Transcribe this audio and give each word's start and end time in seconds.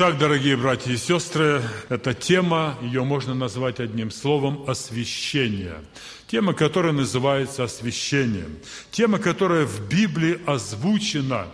Итак, 0.00 0.16
дорогие 0.16 0.56
братья 0.56 0.92
и 0.92 0.96
сестры, 0.96 1.60
эта 1.90 2.14
тема, 2.14 2.78
ее 2.80 3.04
можно 3.04 3.34
назвать 3.34 3.80
одним 3.80 4.10
словом 4.10 4.64
«освящение». 4.66 5.74
Тема, 6.26 6.54
которая 6.54 6.92
называется 6.92 7.64
«освящением». 7.64 8.56
Тема, 8.90 9.18
которая 9.18 9.66
в 9.66 9.90
Библии 9.90 10.40
озвучена, 10.46 11.48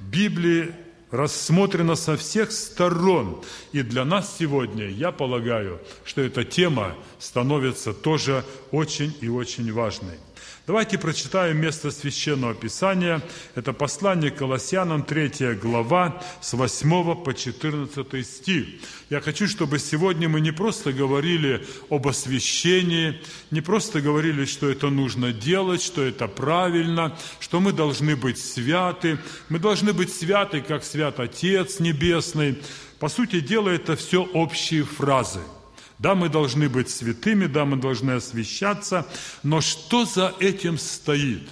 Библии 0.00 0.74
рассмотрена 1.12 1.94
со 1.94 2.16
всех 2.16 2.50
сторон. 2.50 3.40
И 3.70 3.82
для 3.82 4.04
нас 4.04 4.34
сегодня, 4.36 4.88
я 4.88 5.12
полагаю, 5.12 5.80
что 6.04 6.22
эта 6.22 6.42
тема 6.42 6.96
становится 7.20 7.92
тоже 7.92 8.44
очень 8.72 9.16
и 9.20 9.28
очень 9.28 9.72
важной. 9.72 10.18
Давайте 10.64 10.96
прочитаем 10.96 11.60
место 11.60 11.90
Священного 11.90 12.54
Писания. 12.54 13.20
Это 13.56 13.72
послание 13.72 14.30
к 14.30 14.36
Колоссянам, 14.36 15.02
3 15.02 15.56
глава, 15.60 16.22
с 16.40 16.52
8 16.52 17.24
по 17.24 17.34
14 17.34 18.24
стих. 18.24 18.66
Я 19.10 19.20
хочу, 19.20 19.48
чтобы 19.48 19.80
сегодня 19.80 20.28
мы 20.28 20.40
не 20.40 20.52
просто 20.52 20.92
говорили 20.92 21.66
об 21.90 22.06
освящении, 22.06 23.20
не 23.50 23.60
просто 23.60 24.00
говорили, 24.00 24.44
что 24.44 24.70
это 24.70 24.88
нужно 24.88 25.32
делать, 25.32 25.82
что 25.82 26.04
это 26.04 26.28
правильно, 26.28 27.18
что 27.40 27.58
мы 27.58 27.72
должны 27.72 28.14
быть 28.14 28.38
святы. 28.38 29.18
Мы 29.48 29.58
должны 29.58 29.92
быть 29.92 30.14
святы, 30.14 30.60
как 30.60 30.84
свят 30.84 31.18
Отец 31.18 31.80
Небесный. 31.80 32.62
По 33.00 33.08
сути 33.08 33.40
дела, 33.40 33.70
это 33.70 33.96
все 33.96 34.22
общие 34.22 34.84
фразы– 34.84 35.40
да, 36.02 36.16
мы 36.16 36.28
должны 36.28 36.68
быть 36.68 36.90
святыми, 36.90 37.46
да, 37.46 37.64
мы 37.64 37.76
должны 37.76 38.10
освящаться, 38.10 39.06
но 39.44 39.60
что 39.60 40.04
за 40.04 40.34
этим 40.40 40.76
стоит? 40.76 41.48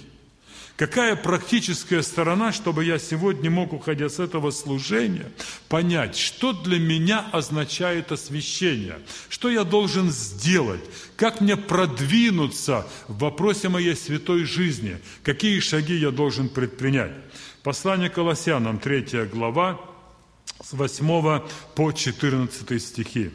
Какая 0.75 1.15
практическая 1.15 2.01
сторона, 2.01 2.51
чтобы 2.51 2.83
я 2.83 2.99
сегодня 2.99 3.49
мог, 3.49 3.71
уходя 3.71 4.09
с 4.09 4.19
этого 4.19 4.51
служения, 4.51 5.31
понять, 5.69 6.17
что 6.17 6.51
для 6.51 6.79
меня 6.79 7.29
означает 7.31 8.11
освящение, 8.11 8.99
что 9.29 9.49
я 9.49 9.63
должен 9.63 10.11
сделать, 10.11 10.83
как 11.15 11.39
мне 11.39 11.55
продвинуться 11.55 12.85
в 13.07 13.19
вопросе 13.19 13.69
моей 13.69 13.95
святой 13.95 14.43
жизни, 14.43 14.97
какие 15.23 15.61
шаги 15.61 15.95
я 15.95 16.11
должен 16.11 16.49
предпринять. 16.49 17.13
Послание 17.63 18.09
Колоссянам, 18.09 18.79
3 18.79 19.29
глава, 19.31 19.79
с 20.61 20.73
8 20.73 21.41
по 21.73 21.91
14 21.93 22.83
стихи. 22.83 23.31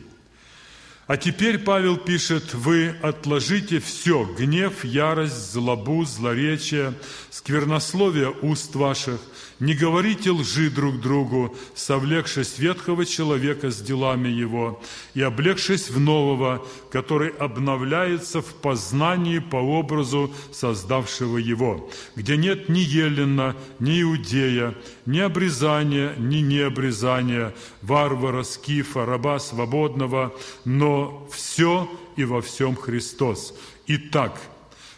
А 1.06 1.16
теперь 1.16 1.58
Павел 1.58 1.96
пишет, 1.96 2.52
вы 2.54 2.96
отложите 3.00 3.78
все, 3.78 4.24
гнев, 4.24 4.84
ярость, 4.84 5.52
злобу, 5.52 6.04
злоречие, 6.04 6.94
сквернословие 7.30 8.30
уст 8.42 8.74
ваших– 8.74 9.20
не 9.60 9.74
говорите 9.74 10.30
лжи 10.30 10.70
друг 10.70 11.00
другу, 11.00 11.56
совлекшись 11.74 12.58
ветхого 12.58 13.06
человека 13.06 13.70
с 13.70 13.80
делами 13.80 14.28
его 14.28 14.82
и 15.14 15.22
облегшись 15.22 15.88
в 15.88 15.98
нового, 15.98 16.66
который 16.90 17.30
обновляется 17.30 18.42
в 18.42 18.54
познании 18.54 19.38
по 19.38 19.56
образу 19.56 20.32
создавшего 20.52 21.38
его, 21.38 21.90
где 22.16 22.36
нет 22.36 22.68
ни 22.68 22.80
Елена, 22.80 23.56
ни 23.78 24.02
Иудея, 24.02 24.74
ни 25.06 25.18
обрезания, 25.20 26.14
ни 26.18 26.38
необрезания, 26.38 27.54
варвара, 27.82 28.42
скифа, 28.42 29.06
раба 29.06 29.38
свободного, 29.38 30.34
но 30.64 31.26
все 31.32 31.90
и 32.16 32.24
во 32.24 32.42
всем 32.42 32.76
Христос. 32.76 33.54
Итак, 33.86 34.40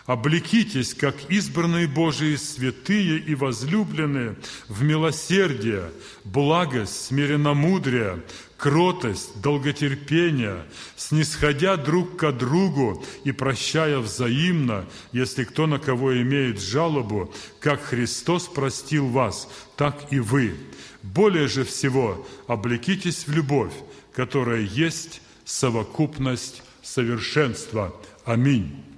облекитесь, 0.08 0.94
как 0.94 1.14
избранные 1.30 1.86
Божии 1.86 2.34
святые 2.36 3.18
и 3.18 3.34
возлюбленные, 3.34 4.36
в 4.66 4.82
милосердие, 4.82 5.90
благость, 6.24 7.04
смиренномудрие, 7.04 8.22
кротость, 8.56 9.42
долготерпение, 9.42 10.64
снисходя 10.96 11.76
друг 11.76 12.16
к 12.16 12.32
другу 12.32 13.04
и 13.24 13.32
прощая 13.32 13.98
взаимно, 13.98 14.86
если 15.12 15.44
кто 15.44 15.66
на 15.66 15.78
кого 15.78 16.16
имеет 16.22 16.58
жалобу, 16.58 17.30
как 17.60 17.82
Христос 17.82 18.48
простил 18.48 19.08
вас, 19.08 19.46
так 19.76 20.10
и 20.10 20.20
вы. 20.20 20.54
Более 21.02 21.48
же 21.48 21.64
всего 21.64 22.26
облекитесь 22.46 23.26
в 23.26 23.32
любовь, 23.32 23.74
которая 24.14 24.62
есть 24.62 25.20
совокупность 25.44 26.62
совершенства. 26.82 27.94
Аминь. 28.24 28.88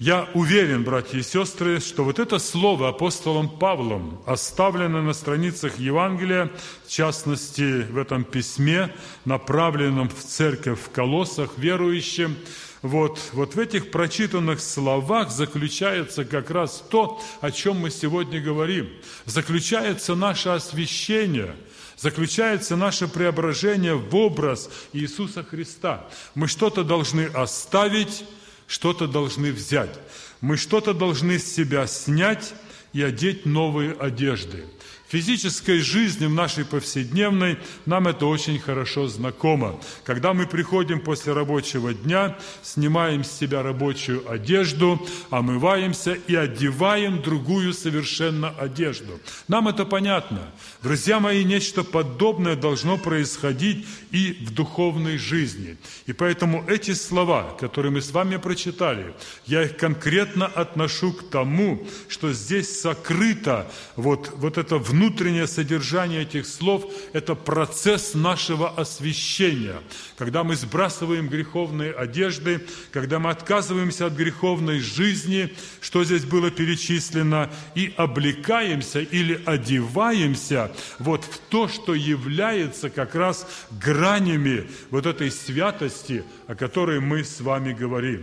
Я 0.00 0.30
уверен, 0.32 0.82
братья 0.82 1.18
и 1.18 1.22
сестры, 1.22 1.78
что 1.78 2.04
вот 2.04 2.18
это 2.18 2.38
слово 2.38 2.88
апостолом 2.88 3.50
Павлом, 3.50 4.22
оставленное 4.24 5.02
на 5.02 5.12
страницах 5.12 5.78
Евангелия, 5.78 6.50
в 6.86 6.90
частности, 6.90 7.82
в 7.82 7.98
этом 7.98 8.24
письме, 8.24 8.94
направленном 9.26 10.08
в 10.08 10.24
церковь 10.24 10.80
в 10.80 10.90
Колоссах 10.90 11.58
верующим, 11.58 12.34
вот, 12.80 13.20
вот 13.34 13.54
в 13.54 13.58
этих 13.58 13.90
прочитанных 13.90 14.60
словах 14.60 15.30
заключается 15.30 16.24
как 16.24 16.50
раз 16.50 16.82
то, 16.88 17.20
о 17.42 17.50
чем 17.50 17.80
мы 17.80 17.90
сегодня 17.90 18.40
говорим. 18.40 18.88
Заключается 19.26 20.14
наше 20.14 20.48
освящение– 20.48 21.54
заключается 22.00 22.76
наше 22.76 23.08
преображение 23.08 23.94
в 23.94 24.16
образ 24.16 24.70
Иисуса 24.94 25.44
Христа. 25.44 26.08
Мы 26.34 26.48
что-то 26.48 26.82
должны 26.82 27.26
оставить, 27.26 28.24
что-то 28.70 29.08
должны 29.08 29.50
взять. 29.50 29.98
Мы 30.40 30.56
что-то 30.56 30.94
должны 30.94 31.40
с 31.40 31.54
себя 31.54 31.88
снять 31.88 32.54
и 32.92 33.02
одеть 33.02 33.44
новые 33.44 33.92
одежды– 33.92 34.64
физической 35.10 35.80
жизни, 35.80 36.26
в 36.26 36.30
нашей 36.30 36.64
повседневной, 36.64 37.58
нам 37.84 38.06
это 38.06 38.26
очень 38.26 38.60
хорошо 38.60 39.08
знакомо. 39.08 39.80
Когда 40.04 40.32
мы 40.32 40.46
приходим 40.46 41.00
после 41.00 41.32
рабочего 41.32 41.92
дня, 41.92 42.38
снимаем 42.62 43.24
с 43.24 43.32
себя 43.32 43.62
рабочую 43.62 44.30
одежду, 44.30 45.04
омываемся 45.30 46.12
и 46.12 46.36
одеваем 46.36 47.22
другую 47.22 47.74
совершенно 47.74 48.50
одежду. 48.50 49.20
Нам 49.48 49.66
это 49.66 49.84
понятно. 49.84 50.40
Друзья 50.82 51.18
мои, 51.18 51.42
нечто 51.44 51.82
подобное 51.82 52.54
должно 52.54 52.96
происходить 52.96 53.86
и 54.12 54.38
в 54.46 54.54
духовной 54.54 55.18
жизни. 55.18 55.76
И 56.06 56.12
поэтому 56.12 56.64
эти 56.68 56.94
слова, 56.94 57.56
которые 57.58 57.90
мы 57.90 58.00
с 58.00 58.12
вами 58.12 58.36
прочитали, 58.36 59.12
я 59.46 59.64
их 59.64 59.76
конкретно 59.76 60.46
отношу 60.46 61.12
к 61.12 61.28
тому, 61.30 61.84
что 62.08 62.32
здесь 62.32 62.80
сокрыто 62.80 63.70
вот, 63.96 64.32
вот 64.36 64.56
это 64.56 64.78
внутреннее 64.78 64.99
внутреннее 65.00 65.46
содержание 65.46 66.22
этих 66.22 66.46
слов– 66.46 66.84
это 67.14 67.34
процесс 67.34 68.12
нашего 68.12 68.68
освящения. 68.68 69.76
Когда 70.18 70.44
мы 70.44 70.56
сбрасываем 70.56 71.28
греховные 71.28 71.92
одежды, 71.92 72.60
когда 72.92 73.18
мы 73.18 73.30
отказываемся 73.30 74.06
от 74.06 74.12
греховной 74.12 74.80
жизни, 74.80 75.54
что 75.80 76.04
здесь 76.04 76.24
было 76.24 76.50
перечислено, 76.50 77.50
и 77.74 77.94
облекаемся 77.96 79.00
или 79.00 79.40
одеваемся 79.46 80.70
вот 80.98 81.24
в 81.24 81.38
то, 81.48 81.66
что 81.66 81.94
является 81.94 82.90
как 82.90 83.14
раз 83.14 83.46
гранями 83.70 84.68
вот 84.90 85.06
этой 85.06 85.30
святости, 85.30 86.24
о 86.46 86.54
которой 86.54 87.00
мы 87.00 87.24
с 87.24 87.40
вами 87.40 87.72
говорим. 87.72 88.22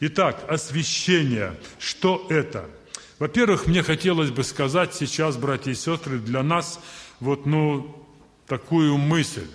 Итак, 0.00 0.44
освящение. 0.48 1.54
Что 1.78 2.26
это? 2.28 2.68
Во-первых, 3.18 3.66
мне 3.66 3.82
хотелось 3.82 4.30
бы 4.30 4.44
сказать 4.44 4.94
сейчас, 4.94 5.36
братья 5.36 5.72
и 5.72 5.74
сестры, 5.74 6.18
для 6.18 6.42
нас 6.42 6.78
вот, 7.18 7.46
ну, 7.46 8.06
такую 8.46 8.96
мысль. 8.96 9.46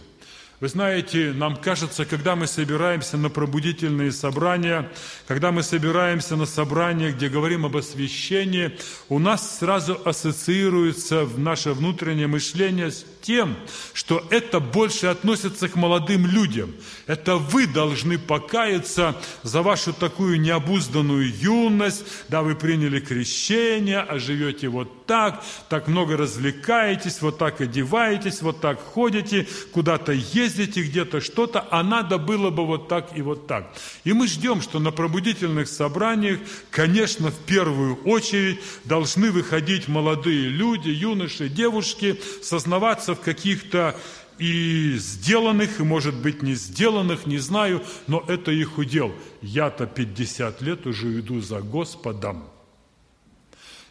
Вы 0.59 0.67
знаете, 0.69 1.33
нам 1.33 1.57
кажется, 1.57 2.05
когда 2.05 2.35
мы 2.35 2.47
собираемся 2.47 3.17
на 3.17 3.29
пробудительные 3.29 4.11
собрания, 4.11 4.89
когда 5.27 5.51
мы 5.51 5.63
собираемся 5.63 6.35
на 6.35 6.45
собрания, 6.45 7.11
где 7.11 7.27
говорим 7.27 7.65
об 7.65 7.75
освящении, 7.75 8.77
у 9.09 9.19
нас 9.19 9.59
сразу 9.59 9.99
ассоциируется 10.05 11.25
в 11.25 11.39
наше 11.39 11.73
внутреннее 11.73 12.27
мышление 12.27 12.91
с 12.91 13.05
тем, 13.23 13.55
что 13.93 14.23
это 14.29 14.59
больше 14.59 15.07
относится 15.07 15.67
к 15.67 15.75
молодым 15.75 16.27
людям. 16.27 16.75
Это 17.07 17.37
вы 17.37 17.65
должны 17.65 18.19
покаяться 18.19 19.15
за 19.41 19.61
вашу 19.61 19.93
такую 19.93 20.39
необузданную 20.39 21.33
юность, 21.33 22.05
да, 22.27 22.43
вы 22.43 22.55
приняли 22.55 22.99
крещение, 22.99 23.99
а 23.99 24.19
живете 24.19 24.67
вот 24.67 25.05
так, 25.07 25.43
так 25.69 25.87
много 25.87 26.17
развлекаетесь, 26.17 27.21
вот 27.21 27.37
так 27.37 27.61
одеваетесь, 27.61 28.41
вот 28.41 28.61
так 28.61 28.79
ходите, 28.79 29.47
куда-то 29.71 30.11
ездите, 30.11 30.83
где-то 30.83 31.21
что-то, 31.21 31.65
а 31.71 31.81
надо 31.83 32.17
было 32.17 32.49
бы 32.49 32.65
вот 32.65 32.87
так 32.87 33.17
и 33.17 33.21
вот 33.21 33.47
так. 33.47 33.73
И 34.03 34.13
мы 34.13 34.27
ждем, 34.27 34.61
что 34.61 34.79
на 34.79 34.91
пробудительных 34.91 35.67
собраниях, 35.67 36.39
конечно, 36.69 37.31
в 37.31 37.39
первую 37.45 37.95
очередь 38.03 38.59
должны 38.83 39.31
выходить 39.31 39.87
молодые 39.87 40.49
люди, 40.49 40.89
юноши, 40.89 41.47
девушки, 41.47 42.19
сознаваться 42.41 43.12
в 43.15 43.21
каких-то 43.21 43.95
и 44.39 44.95
сделанных, 44.97 45.79
и, 45.79 45.83
может 45.83 46.15
быть, 46.15 46.41
не 46.41 46.55
сделанных, 46.55 47.25
не 47.25 47.37
знаю, 47.37 47.83
но 48.07 48.23
это 48.27 48.51
их 48.51 48.77
удел. 48.77 49.13
Я-то 49.41 49.85
50 49.85 50.61
лет 50.61 50.87
уже 50.87 51.19
иду 51.19 51.39
за 51.41 51.61
Господом. 51.61 52.43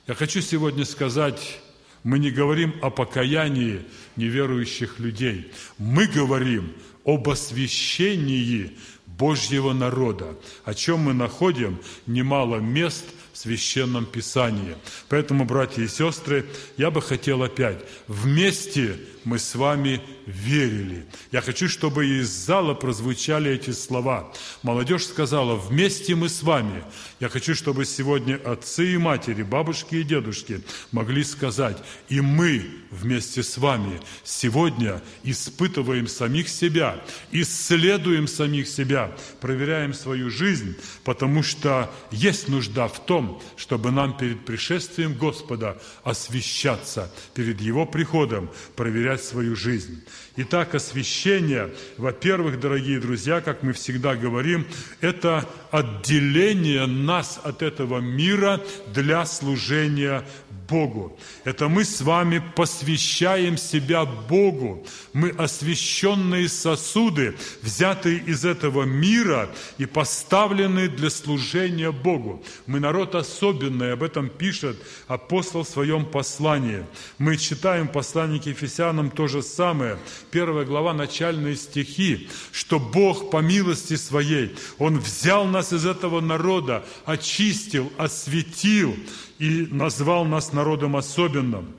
Я 0.07 0.15
хочу 0.15 0.41
сегодня 0.41 0.85
сказать 0.85 1.61
Мы 2.05 2.19
не 2.19 2.33
говорим 2.33 2.75
о 2.83 2.91
покаянии 2.91 3.83
неверующих 4.17 4.99
людей. 4.99 5.53
Мы 5.79 6.09
говорим 6.09 6.73
об 7.05 7.29
освящении 7.29 8.77
Божьего 9.07 9.73
народа, 9.73 10.37
о 10.65 10.75
чем 10.75 11.01
мы 11.01 11.15
находим 11.15 11.79
немало 12.07 12.57
мест– 12.57 13.05
в 13.33 13.39
Священном 13.39 14.07
Писании. 14.07 14.77
Поэтому, 15.09 15.45
братья 15.45 15.83
и 15.83 15.89
сестры, 15.89 16.47
я 16.77 16.91
бы 16.91 17.01
хотел 17.01 17.43
опять, 17.43 17.79
вместе 18.07 18.99
мы 19.25 19.39
с 19.39 19.55
вами 19.55 20.01
верили. 20.27 21.07
Я 21.31 21.41
хочу, 21.41 21.69
чтобы 21.69 22.07
из 22.07 22.29
зала 22.29 22.75
прозвучали 22.75 23.51
эти 23.51 23.71
слова. 23.71 24.33
Молодежь 24.63 25.07
сказала, 25.07 25.57
вместе 25.57 26.15
мы 26.15 26.29
с 26.29 26.43
вами. 26.43 26.85
Я 27.21 27.29
хочу, 27.29 27.55
чтобы 27.55 27.85
сегодня 27.85 28.37
отцы 28.37 28.95
и 28.95 28.97
матери, 28.97 29.43
бабушки 29.43 29.97
и 29.97 30.03
дедушки 30.03 30.63
могли 30.91 31.25
сказать, 31.25 31.79
и 32.09 32.21
мы 32.21 32.67
вместе 32.91 33.43
с 33.43 33.59
вами 33.59 34.01
сегодня 34.25 35.01
испытываем 35.23 36.07
самих 36.07 36.49
себя, 36.49 37.03
исследуем 37.31 38.29
самих 38.29 38.69
себя, 38.69 39.17
проверяем 39.41 39.95
свою 39.95 40.31
жизнь, 40.31 40.77
потому 41.05 41.43
что 41.43 41.91
есть 42.11 42.49
нужда 42.49 42.89
в 42.89 43.05
том, 43.05 43.43
чтобы 43.57 43.91
нам 43.91 44.17
перед 44.17 44.45
пришествием 44.45 45.15
Господа 45.15 45.81
освещаться, 46.05 47.13
перед 47.35 47.61
Его 47.61 47.87
приходом 47.87 48.51
проверять 48.77 49.23
свою 49.23 49.57
жизнь. 49.57 50.03
Итак, 50.37 50.75
освящение, 50.75 51.75
во-первых, 51.99 52.59
дорогие 52.59 52.99
друзья, 52.99 53.43
как 53.43 53.63
мы 53.63 53.75
всегда 53.75 54.15
говорим, 54.15 54.67
это 55.03 55.47
отделение 55.71 56.87
нас 56.87 57.39
от 57.45 57.61
этого 57.61 57.99
мира 58.01 58.61
для 58.95 59.27
служения 59.27 60.25
Богу. 60.69 61.17
Это 61.45 61.69
мы 61.69 61.85
с 61.85 62.01
вами 62.01 62.43
посвящаем 62.57 63.57
себя 63.57 64.05
Богу. 64.05 64.85
Мы 65.13 65.31
освященные 65.31 66.49
сосуды, 66.49 67.35
взятые 67.63 68.19
из 68.19 68.45
этого 68.45 68.85
мира 68.85 69.51
и 69.79 69.87
поставленные 69.87 70.89
для 70.89 71.11
служения 71.11 71.93
Богу. 71.93 72.43
Мы 72.67 72.81
народ 72.81 73.15
особенный, 73.15 73.93
об 73.93 74.03
этом 74.03 74.29
пишет 74.29 74.77
апостол 75.09 75.65
в 75.65 75.69
своем 75.69 76.05
послании. 76.05 76.85
Мы 77.19 77.37
читаем 77.37 77.89
послание 77.89 78.41
к 78.41 78.47
Ефесянам 78.47 79.11
то 79.11 79.29
же 79.29 79.43
самое. 79.43 79.99
Первая 80.31 80.65
глава, 80.65 80.95
начальные 80.95 81.57
стихи, 81.57 82.29
что 82.53 82.79
Бог 82.79 83.31
по 83.31 83.39
милости 83.39 83.97
Своей, 83.97 84.55
Он 84.79 84.99
взял 84.99 85.45
нас 85.45 85.73
из 85.73 85.87
этого 85.87 86.21
народа, 86.21 86.85
очистил, 87.05 87.93
осветил, 87.99 88.97
и 89.43 89.67
назвал 89.73 90.25
нас 90.25 90.52
народом 90.53 90.97
особенным. 90.97 91.75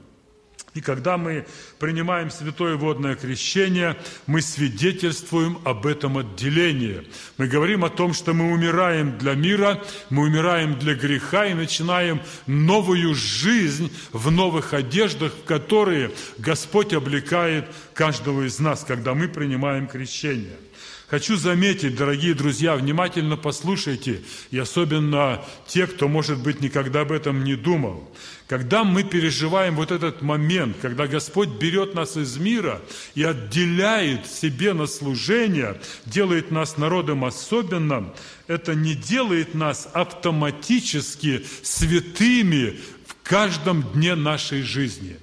И 0.73 0.81
когда 0.81 1.17
мы 1.17 1.45
принимаем 1.77 2.31
святое 2.31 2.75
водное 2.77 3.15
крещение, 3.15 3.95
мы 4.25 4.41
свидетельствуем 4.41 5.59
об 5.65 5.85
этом 5.85 6.17
отделении. 6.17 7.07
Мы 7.37 7.47
говорим 7.47 7.85
о 7.85 7.91
том, 7.91 8.13
что 8.13 8.33
мы 8.33 8.51
умираем 8.51 9.17
для 9.19 9.35
мира, 9.35 9.83
мы 10.09 10.23
умираем 10.23 10.79
для 10.79 10.95
греха 10.95 11.45
и 11.45 11.53
начинаем 11.53 12.21
новую 12.47 13.13
жизнь 13.13 13.91
в 14.11 14.31
новых 14.31 14.73
одеждах, 14.73 15.33
в 15.33 15.43
которые 15.43 16.11
Господь 16.39 16.93
облекает 16.93 17.65
каждого 17.93 18.47
из 18.47 18.59
нас, 18.59 18.83
когда 18.83 19.13
мы 19.13 19.27
принимаем 19.27 19.87
крещение. 19.87 20.57
Хочу 21.13 21.37
заметить, 21.37 21.95
дорогие 21.95 22.33
друзья, 22.33 22.75
внимательно 22.75 23.37
послушайте, 23.37 24.23
и 24.49 24.57
особенно 24.57 25.45
те, 25.67 25.85
кто, 25.85 26.07
может 26.07 26.41
быть, 26.41 26.59
никогда 26.59 27.01
об 27.01 27.11
этом 27.11 27.43
не 27.43 27.55
думал. 27.55 28.09
Когда 28.53 28.83
мы 28.83 29.01
переживаем 29.01 29.75
вот 29.75 29.89
этот 29.89 30.21
момент, 30.21 30.77
когда 30.79 31.07
Господь 31.07 31.50
берет 31.50 31.95
нас 31.95 32.15
из 32.17 32.38
мира 32.38 32.79
и 33.15 33.23
отделяет 33.23 34.27
себе 34.27 34.73
на 34.73 34.85
служение, 34.85 35.81
делает 36.05 36.51
нас 36.51 36.77
народом 36.77 37.25
особенным, 37.25 38.13
это 38.45 38.75
не 38.75 38.94
делает 38.94 39.55
нас 39.55 39.89
автоматически 39.91 41.44
святыми 41.63 42.79
в 43.07 43.15
каждом 43.23 43.81
дне 43.94 44.13
нашей 44.13 44.61
жизни– 44.61 45.17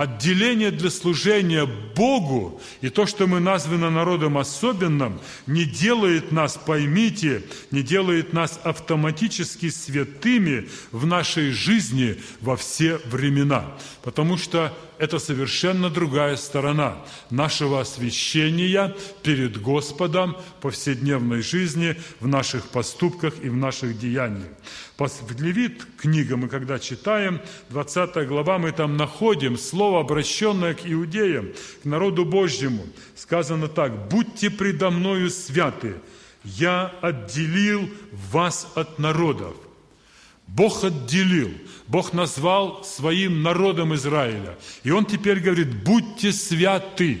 Отделение 0.00 0.70
для 0.70 0.88
служения 0.88 1.66
Богу 1.66 2.58
и 2.80 2.88
то, 2.88 3.04
что 3.04 3.26
мы 3.26 3.38
названы 3.38 3.90
народом 3.90 4.38
особенным, 4.38 5.20
не 5.46 5.66
делает 5.66 6.32
нас, 6.32 6.56
поймите, 6.56 7.42
не 7.70 7.82
делает 7.82 8.32
нас 8.32 8.58
автоматически 8.64 9.68
святыми 9.68 10.70
в 10.90 11.04
нашей 11.04 11.50
жизни 11.50 12.16
во 12.40 12.56
все 12.56 12.98
времена. 13.04 13.76
Потому 14.02 14.38
что 14.38 14.74
это 15.00 15.18
совершенно 15.18 15.88
другая 15.88 16.36
сторона 16.36 16.98
нашего 17.30 17.80
освящения 17.80 18.94
перед 19.22 19.58
Господом 19.60 20.36
повседневной 20.60 21.40
жизни, 21.40 21.96
в 22.20 22.28
наших 22.28 22.68
поступках 22.68 23.32
и 23.42 23.48
в 23.48 23.56
наших 23.56 23.98
деяниях. 23.98 24.52
В 24.98 25.40
Левит 25.40 25.86
книга 25.96 26.36
мы 26.36 26.48
когда 26.48 26.78
читаем, 26.78 27.40
20 27.70 28.28
глава, 28.28 28.58
мы 28.58 28.72
там 28.72 28.98
находим 28.98 29.56
слово, 29.56 30.00
обращенное 30.00 30.74
к 30.74 30.80
иудеям, 30.84 31.48
к 31.82 31.86
народу 31.86 32.26
Божьему. 32.26 32.84
Сказано 33.16 33.68
так, 33.68 34.10
«Будьте 34.10 34.50
предо 34.50 34.90
мною 34.90 35.30
святы, 35.30 35.94
я 36.44 36.92
отделил 37.00 37.88
вас 38.12 38.70
от 38.74 38.98
народов». 38.98 39.56
Бог 40.54 40.82
отделил, 40.84 41.50
Бог 41.86 42.12
назвал 42.12 42.84
своим 42.84 43.42
народом 43.42 43.94
Израиля. 43.94 44.58
И 44.82 44.90
Он 44.90 45.04
теперь 45.04 45.40
говорит, 45.40 45.82
будьте 45.84 46.32
святы. 46.32 47.20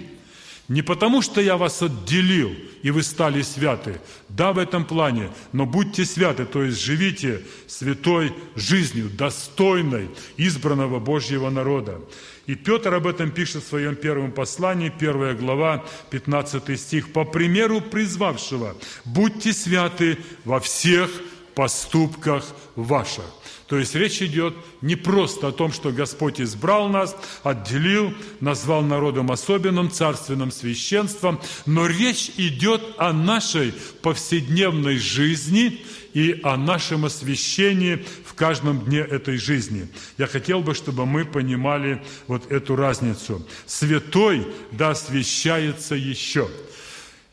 Не 0.68 0.82
потому, 0.82 1.22
что 1.22 1.40
я 1.40 1.56
вас 1.56 1.82
отделил, 1.82 2.54
и 2.82 2.90
вы 2.90 3.02
стали 3.02 3.42
святы. 3.42 4.00
Да, 4.28 4.52
в 4.52 4.58
этом 4.58 4.84
плане, 4.84 5.30
но 5.52 5.66
будьте 5.66 6.04
святы, 6.04 6.44
то 6.44 6.62
есть 6.62 6.80
живите 6.80 7.42
святой 7.66 8.32
жизнью, 8.54 9.10
достойной 9.10 10.08
избранного 10.36 11.00
Божьего 11.00 11.50
народа. 11.50 12.00
И 12.46 12.54
Петр 12.54 12.94
об 12.94 13.06
этом 13.06 13.30
пишет 13.30 13.64
в 13.64 13.68
своем 13.68 13.96
первом 13.96 14.32
послании, 14.32 14.92
первая 14.96 15.34
глава, 15.34 15.84
15 16.10 16.80
стих. 16.80 17.12
«По 17.12 17.24
примеру 17.24 17.80
призвавшего, 17.80 18.76
будьте 19.04 19.52
святы 19.52 20.18
во 20.44 20.60
всех 20.60 21.10
поступках 21.54 22.44
ваших. 22.76 23.24
То 23.70 23.78
есть 23.78 23.94
речь 23.94 24.20
идет 24.20 24.56
не 24.80 24.96
просто 24.96 25.48
о 25.48 25.52
том, 25.52 25.72
что 25.72 25.92
Господь 25.92 26.40
избрал 26.40 26.88
нас, 26.88 27.16
отделил, 27.44 28.12
назвал 28.40 28.82
народом 28.82 29.30
особенным, 29.30 29.92
царственным 29.92 30.50
священством, 30.50 31.40
но 31.66 31.86
речь 31.86 32.32
идет 32.36 32.82
о 32.98 33.12
нашей 33.12 33.72
повседневной 34.02 34.98
жизни 34.98 35.84
и 36.14 36.40
о 36.42 36.56
нашем 36.56 37.04
освящении 37.04 38.04
в 38.24 38.34
каждом 38.34 38.80
дне 38.80 38.98
этой 38.98 39.36
жизни. 39.36 39.88
Я 40.18 40.26
хотел 40.26 40.62
бы, 40.62 40.74
чтобы 40.74 41.06
мы 41.06 41.24
понимали 41.24 42.02
вот 42.26 42.50
эту 42.50 42.74
разницу. 42.74 43.46
Святой 43.66 44.48
да 44.72 44.90
освящается 44.90 45.94
еще– 45.94 46.48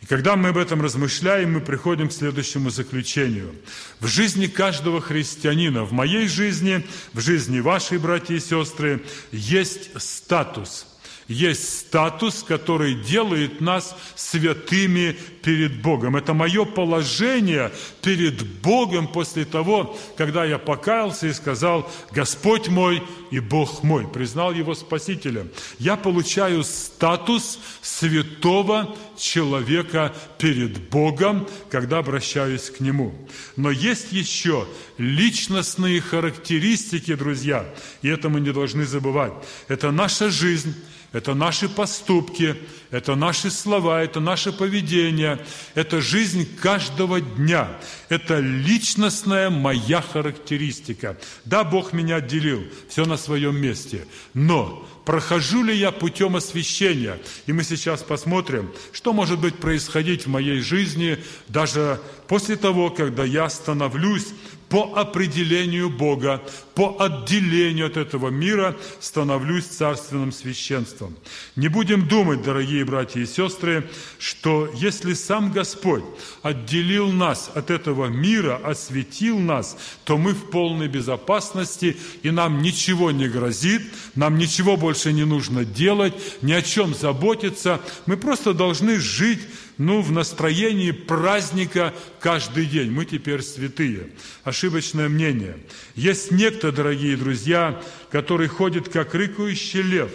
и 0.01 0.05
когда 0.05 0.35
мы 0.35 0.49
об 0.49 0.57
этом 0.57 0.81
размышляем, 0.81 1.53
мы 1.53 1.61
приходим 1.61 2.09
к 2.09 2.13
следующему 2.13 2.69
заключению. 2.69 3.55
В 3.99 4.07
жизни 4.07 4.47
каждого 4.47 5.01
христианина, 5.01 5.83
в 5.83 5.91
моей 5.91 6.27
жизни, 6.27 6.85
в 7.13 7.19
жизни 7.19 7.59
вашей, 7.59 7.97
братья 7.97 8.35
и 8.35 8.39
сестры, 8.39 9.03
есть 9.31 9.89
статус– 9.99 10.87
есть 11.27 11.79
статус, 11.79 12.43
который 12.43 12.95
делает 12.95 13.59
нас 13.59 13.95
святыми 14.15 15.17
перед 15.43 15.81
Богом. 15.81 16.15
Это 16.15 16.33
мое 16.33 16.65
положение 16.65 17.71
перед 18.01 18.45
Богом 18.61 19.07
после 19.07 19.45
того, 19.45 19.97
когда 20.15 20.45
я 20.45 20.57
покаялся 20.57 21.27
и 21.27 21.33
сказал, 21.33 21.89
Господь 22.11 22.69
мой 22.69 23.03
и 23.31 23.39
Бог 23.39 23.83
мой, 23.83 24.07
признал 24.07 24.53
Его 24.53 24.73
Спасителем. 24.73 25.49
Я 25.79 25.97
получаю 25.97 26.63
статус 26.63 27.59
святого 27.81 28.95
человека 29.17 30.13
перед 30.37 30.89
Богом, 30.89 31.47
когда 31.69 31.99
обращаюсь 31.99 32.69
к 32.69 32.79
Нему. 32.79 33.13
Но 33.55 33.71
есть 33.71 34.11
еще 34.11 34.67
личностные 34.97 35.99
характеристики, 36.01 37.15
друзья, 37.15 37.65
и 38.01 38.07
это 38.07 38.29
мы 38.29 38.39
не 38.39 38.51
должны 38.51 38.85
забывать. 38.85 39.33
Это 39.67 39.91
наша 39.91 40.29
жизнь, 40.29 40.73
это 41.13 41.33
наши 41.33 41.69
поступки, 41.69 42.55
это 42.91 43.15
наши 43.15 43.49
слова, 43.49 44.03
это 44.03 44.19
наше 44.19 44.51
поведение, 44.51 45.39
это 45.73 46.01
жизнь 46.01 46.47
каждого 46.61 47.21
дня, 47.21 47.69
это 48.09 48.39
личностная 48.39 49.49
моя 49.49 50.01
характеристика. 50.01 51.17
Да, 51.45 51.63
Бог 51.63 51.93
меня 51.93 52.17
отделил, 52.17 52.63
все 52.89 53.05
на 53.05 53.17
своем 53.17 53.55
месте, 53.55 54.05
но 54.33 54.87
прохожу 55.05 55.63
ли 55.63 55.75
я 55.75 55.91
путем 55.91 56.35
освящения? 56.35 57.17
И 57.45 57.53
мы 57.53 57.63
сейчас 57.63 58.03
посмотрим, 58.03 58.71
что 58.91 59.13
может 59.13 59.39
быть 59.39 59.55
происходить 59.55 60.25
в 60.25 60.29
моей 60.29 60.59
жизни 60.59 61.17
даже 61.47 62.01
после 62.27 62.57
того, 62.57 62.89
когда 62.89 63.23
я 63.23 63.49
становлюсь 63.49 64.27
по 64.69 64.93
определению 64.95 65.89
Бога, 65.89 66.43
по 66.77 66.95
отделению 66.99 67.87
от 67.87 67.97
этого 67.97 68.29
мира 68.29 68.77
становлюсь 68.99 69.65
царственным 69.65 70.31
священством. 70.31 71.15
Не 71.55 71.69
будем 71.69 72.07
думать, 72.07 72.43
дорогие 72.43 72.85
братья 72.85 73.19
и 73.19 73.25
сестры, 73.25 73.89
что 74.19 74.71
если 74.75 75.15
сам 75.15 75.51
Господь 75.51 76.03
отделил 76.43 77.11
нас 77.11 77.49
от 77.55 77.71
этого 77.71 78.05
мира, 78.05 78.61
осветил 78.63 79.39
нас, 79.39 79.75
то 80.03 80.19
мы 80.19 80.33
в 80.33 80.51
полной 80.51 80.87
безопасности, 80.87 81.97
и 82.21 82.29
нам 82.29 82.61
ничего 82.61 83.09
не 83.09 83.27
грозит, 83.27 83.81
нам 84.13 84.37
ничего 84.37 84.77
больше 84.77 85.11
не 85.13 85.25
нужно 85.25 85.65
делать, 85.65 86.13
ни 86.43 86.53
о 86.53 86.61
чем 86.61 86.93
заботиться. 86.93 87.81
Мы 88.05 88.17
просто 88.17 88.53
должны 88.53 88.99
жить 88.99 89.41
ну, 89.77 90.01
в 90.01 90.11
настроении 90.11 90.91
праздника 90.91 91.93
каждый 92.19 92.65
день. 92.65 92.91
Мы 92.91 93.05
теперь 93.05 93.41
святые. 93.41 94.09
Ошибочное 94.43 95.07
мнение. 95.07 95.57
Есть 95.95 96.31
некто, 96.31 96.66
дорогие 96.71 97.17
друзья, 97.17 97.81
который 98.09 98.47
ходит 98.47 98.89
как 98.89 99.13
рыкающий 99.13 99.81
лев, 99.81 100.11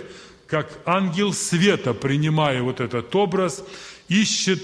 как 0.46 0.78
ангел 0.84 1.32
света, 1.32 1.94
принимая 1.94 2.62
вот 2.62 2.80
этот 2.80 3.14
образ, 3.14 3.64
ищет 4.08 4.62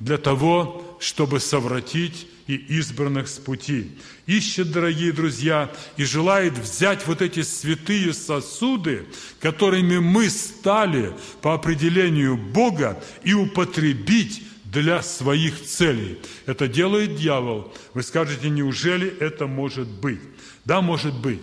для 0.00 0.18
того, 0.18 0.96
чтобы 1.00 1.40
совратить 1.40 2.26
и 2.46 2.54
избранных 2.54 3.28
с 3.28 3.38
пути. 3.38 3.92
Ищет, 4.26 4.72
дорогие 4.72 5.12
друзья, 5.12 5.70
и 5.96 6.04
желает 6.04 6.56
взять 6.56 7.06
вот 7.06 7.20
эти 7.22 7.42
святые 7.42 8.14
сосуды, 8.14 9.06
которыми 9.38 9.98
мы 9.98 10.30
стали 10.30 11.12
по 11.42 11.54
определению 11.54 12.36
Бога, 12.36 13.02
и 13.22 13.34
употребить 13.34 14.42
для 14.64 15.02
своих 15.02 15.62
целей. 15.64 16.18
Это 16.46 16.68
делает 16.68 17.16
дьявол. 17.16 17.72
Вы 17.94 18.02
скажете, 18.02 18.50
неужели 18.50 19.08
это 19.20 19.46
может 19.46 19.88
быть? 19.88 20.20
Да, 20.68 20.82
может 20.82 21.14
быть. 21.14 21.40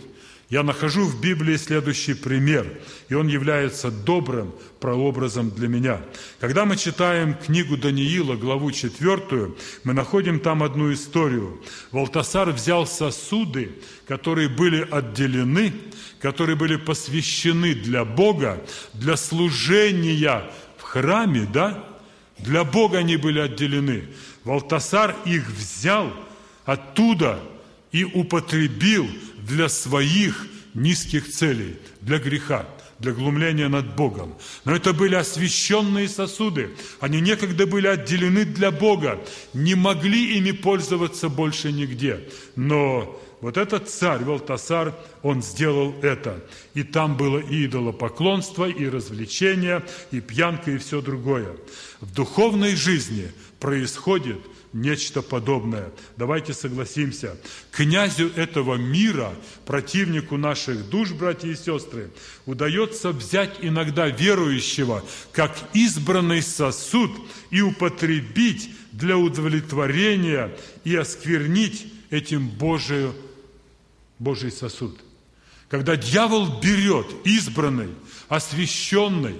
Я 0.52 0.62
нахожу 0.62 1.06
в 1.06 1.20
Библии 1.20 1.58
следующий 1.58 2.14
пример, 2.14 2.80
и 3.10 3.16
он 3.16 3.28
является 3.28 3.90
добрым 3.90 4.54
прообразом 4.80 5.50
для 5.50 5.68
меня. 5.68 6.02
Когда 6.40 6.66
мы 6.66 6.78
читаем 6.78 7.34
книгу 7.34 7.76
Даниила, 7.76 8.36
главу 8.36 8.72
4, 8.72 9.56
мы 9.84 9.94
находим 9.94 10.40
там 10.40 10.62
одну 10.62 10.94
историю. 10.94 11.60
Валтасар 11.92 12.52
взял 12.52 12.86
сосуды, 12.86 13.72
которые 14.08 14.48
были 14.48 14.88
отделены, 14.92 15.74
которые 16.20 16.56
были 16.56 16.76
посвящены 16.76 17.74
для 17.74 18.06
Бога, 18.06 18.64
для 18.94 19.18
служения 19.18 20.44
в 20.78 20.84
храме, 20.84 21.50
да, 21.52 21.84
для 22.38 22.64
Бога 22.64 23.00
они 23.00 23.18
были 23.18 23.40
отделены. 23.40 24.04
Валтасар 24.44 25.16
их 25.26 25.50
взял 25.50 26.14
оттуда 26.66 27.40
и 27.92 28.04
употребил 28.04 29.08
для 29.48 29.70
своих 29.70 30.48
низких 30.74 31.32
целей, 31.32 31.78
для 32.02 32.20
греха, 32.20 32.68
для 33.00 33.14
глумления 33.14 33.68
над 33.68 33.96
Богом. 33.96 34.36
Но 34.64 34.76
это 34.76 34.94
были 34.94 35.16
освященные 35.16 36.08
сосуды. 36.08 36.72
Они 37.00 37.20
некогда 37.20 37.66
были 37.66 37.88
отделены 37.88 38.46
для 38.46 38.72
Бога, 38.72 39.20
не 39.54 39.76
могли 39.76 40.38
ими 40.38 40.52
пользоваться 40.52 41.30
больше 41.30 41.72
нигде. 41.72 42.22
Но 42.56 43.22
вот 43.42 43.58
этот 43.58 43.90
царь 43.90 44.24
Валтасар, 44.24 44.96
он 45.22 45.44
сделал 45.44 45.94
это. 46.02 46.44
И 46.74 46.84
там 46.84 47.18
было 47.18 47.38
и 47.38 47.66
идолопоклонство, 47.66 48.68
и 48.68 48.88
развлечения, 48.88 49.84
и 50.12 50.20
пьянка, 50.20 50.72
и 50.72 50.78
все 50.78 51.02
другое. 51.02 51.56
В 52.02 52.14
духовной 52.14 52.76
жизни 52.76 53.32
происходит 53.60 54.40
нечто 54.76 55.22
подобное. 55.22 55.92
Давайте 56.18 56.54
согласимся. 56.54 57.38
Князю 57.72 58.30
этого 58.36 58.76
мира, 58.76 59.34
противнику 59.66 60.38
наших 60.38 60.90
душ, 60.90 61.12
братья 61.12 61.48
и 61.48 61.56
сестры, 61.56 62.12
удается 62.46 63.12
взять 63.12 63.56
иногда 63.62 64.08
верующего 64.08 65.04
как 65.32 65.58
избранный 65.74 66.42
сосуд 66.42 67.12
и 67.52 67.62
употребить 67.62 68.70
для 68.92 69.18
удовлетворения 69.18 70.52
и 70.84 70.94
осквернить 70.96 71.88
этим 72.10 72.50
Божию, 72.50 73.16
Божий 74.20 74.52
сосуд. 74.52 75.00
Когда 75.70 75.96
дьявол 75.96 76.60
берет 76.60 77.08
избранный, 77.24 77.90
освященный, 78.28 79.36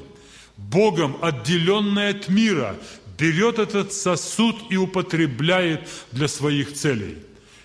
Богом 0.58 1.18
отделенный 1.22 2.10
от 2.10 2.30
мира, 2.30 2.78
берет 3.18 3.60
этот 3.60 3.94
сосуд 3.94 4.56
и 4.70 4.78
употребляет 4.78 5.88
для 6.12 6.28
своих 6.28 6.74
целей. 6.74 7.18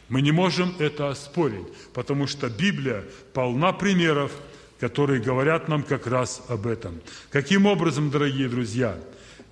Мы 0.08 0.22
не 0.22 0.32
можем 0.32 0.74
это 0.78 1.10
оспорить, 1.10 1.66
потому 1.94 2.26
что 2.26 2.48
Библия 2.48 3.04
полна 3.32 3.72
примеров, 3.72 4.32
которые 4.80 5.20
говорят 5.20 5.68
нам 5.68 5.82
как 5.82 6.06
раз 6.06 6.42
об 6.48 6.66
этом. 6.66 7.00
Каким 7.30 7.66
образом, 7.66 8.10
дорогие 8.10 8.48
друзья? 8.48 8.98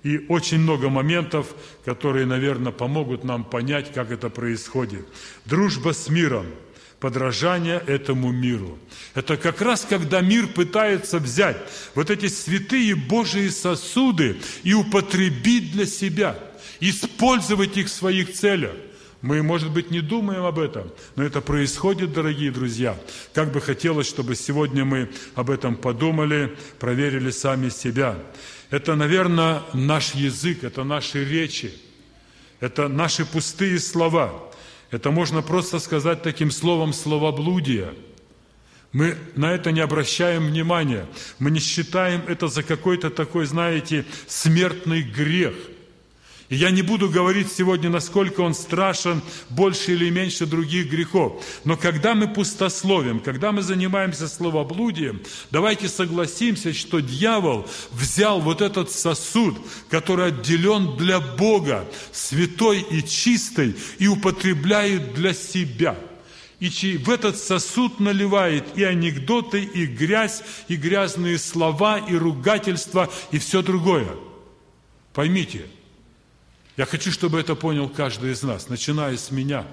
И 0.03 0.25
очень 0.29 0.59
много 0.59 0.89
моментов, 0.89 1.53
которые, 1.85 2.25
наверное, 2.25 2.71
помогут 2.71 3.23
нам 3.23 3.43
понять, 3.43 3.93
как 3.93 4.11
это 4.11 4.29
происходит. 4.29 5.05
Дружба 5.45 5.93
с 5.93 6.09
миром– 6.09 6.45
подражание 6.99 7.81
этому 7.87 8.31
миру. 8.31 8.77
Это 9.15 9.37
как 9.37 9.61
раз 9.61 9.85
когда 9.89 10.21
мир 10.21 10.47
пытается 10.47 11.19
взять 11.19 11.57
вот 11.95 12.09
эти 12.09 12.27
святые 12.27 12.95
Божьи 12.95 13.47
сосуды 13.49 14.37
и 14.63 14.73
употребить 14.73 15.71
для 15.71 15.85
себя, 15.85 16.37
использовать 16.79 17.77
их 17.77 17.87
в 17.87 17.93
своих 17.93 18.33
целях. 18.33 18.73
Мы, 19.21 19.43
может 19.43 19.71
быть, 19.71 19.91
не 19.91 19.99
думаем 19.99 20.45
об 20.45 20.59
этом, 20.59 20.91
но 21.17 21.23
это 21.23 21.41
происходит, 21.41 22.13
дорогие 22.13 22.51
друзья. 22.51 22.97
Как 23.33 23.51
бы 23.51 23.59
хотелось, 23.59 24.07
чтобы 24.07 24.35
сегодня 24.35 24.85
мы 24.85 25.09
об 25.35 25.49
этом 25.49 25.75
подумали, 25.75 26.55
проверили 26.79 27.29
сами 27.29 27.67
себя. 27.67 28.17
Это, 28.69 28.95
наверное, 28.95 29.61
наш 29.73 30.15
язык, 30.15 30.63
это 30.63 30.85
наши 30.85 31.25
речи, 31.25 31.73
это 32.61 32.87
наши 32.87 33.25
пустые 33.25 33.79
слова– 33.79 34.45
это 34.91 35.11
можно 35.11 35.41
просто 35.41 35.79
сказать 35.79 36.21
таким 36.21 36.51
словом 36.51 36.93
словоблудие. 36.93 37.93
Мы 38.91 39.15
на 39.35 39.51
это 39.51 39.71
не 39.71 39.81
обращаем 39.81 40.47
внимания. 40.47 41.05
Мы 41.37 41.51
не 41.51 41.59
считаем 41.59 42.23
это 42.27 42.47
за 42.47 42.63
какой-то 42.63 43.09
такой, 43.09 43.45
знаете, 43.45 44.05
смертный 44.27 45.01
грех– 45.01 45.55
и 46.49 46.55
я 46.55 46.71
не 46.71 46.81
буду 46.81 47.09
говорить 47.09 47.51
сегодня, 47.51 47.89
насколько 47.89 48.41
он 48.41 48.55
страшен, 48.55 49.21
больше 49.49 49.93
или 49.93 50.09
меньше 50.09 50.47
других 50.47 50.89
грехов. 50.89 51.43
Но 51.63 51.77
когда 51.77 52.15
мы 52.15 52.27
пустословим, 52.27 53.19
когда 53.19 53.51
мы 53.51 53.61
занимаемся 53.61 54.27
словоблудием, 54.27 55.21
давайте 55.51 55.87
согласимся, 55.87 56.73
что 56.73 57.01
дьявол 57.01 57.67
взял 57.91 58.41
вот 58.41 58.61
этот 58.61 58.89
сосуд, 58.91 59.59
который 59.89 60.29
отделен 60.29 60.97
для 60.97 61.19
Бога, 61.19 61.85
святой 62.11 62.81
и 62.81 63.07
чистый, 63.07 63.75
и 63.99 64.07
употребляет 64.07 65.13
для 65.13 65.33
себя– 65.33 65.97
и 66.59 66.97
в 66.97 67.09
этот 67.09 67.37
сосуд 67.37 68.01
наливает 68.01 68.77
и 68.77 68.83
анекдоты, 68.83 69.63
и 69.63 69.85
грязь, 69.85 70.43
и 70.67 70.75
грязные 70.75 71.37
слова, 71.39 71.99
и 71.99 72.13
ругательства, 72.13 73.09
и 73.31 73.39
все 73.39 73.61
другое. 73.61 74.09
Поймите– 75.13 75.67
я 76.79 76.85
хочу, 76.85 77.11
чтобы 77.11 77.41
это 77.41 77.55
понял 77.55 77.89
каждый 77.89 78.31
из 78.31 78.41
нас, 78.41 78.69
начиная 78.69 79.17
с 79.17 79.31
меня. 79.31 79.67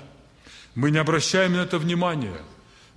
Мы 0.75 0.91
не 0.91 0.99
обращаем 0.99 1.53
на 1.53 1.59
это 1.59 1.79
внимания, 1.79 2.37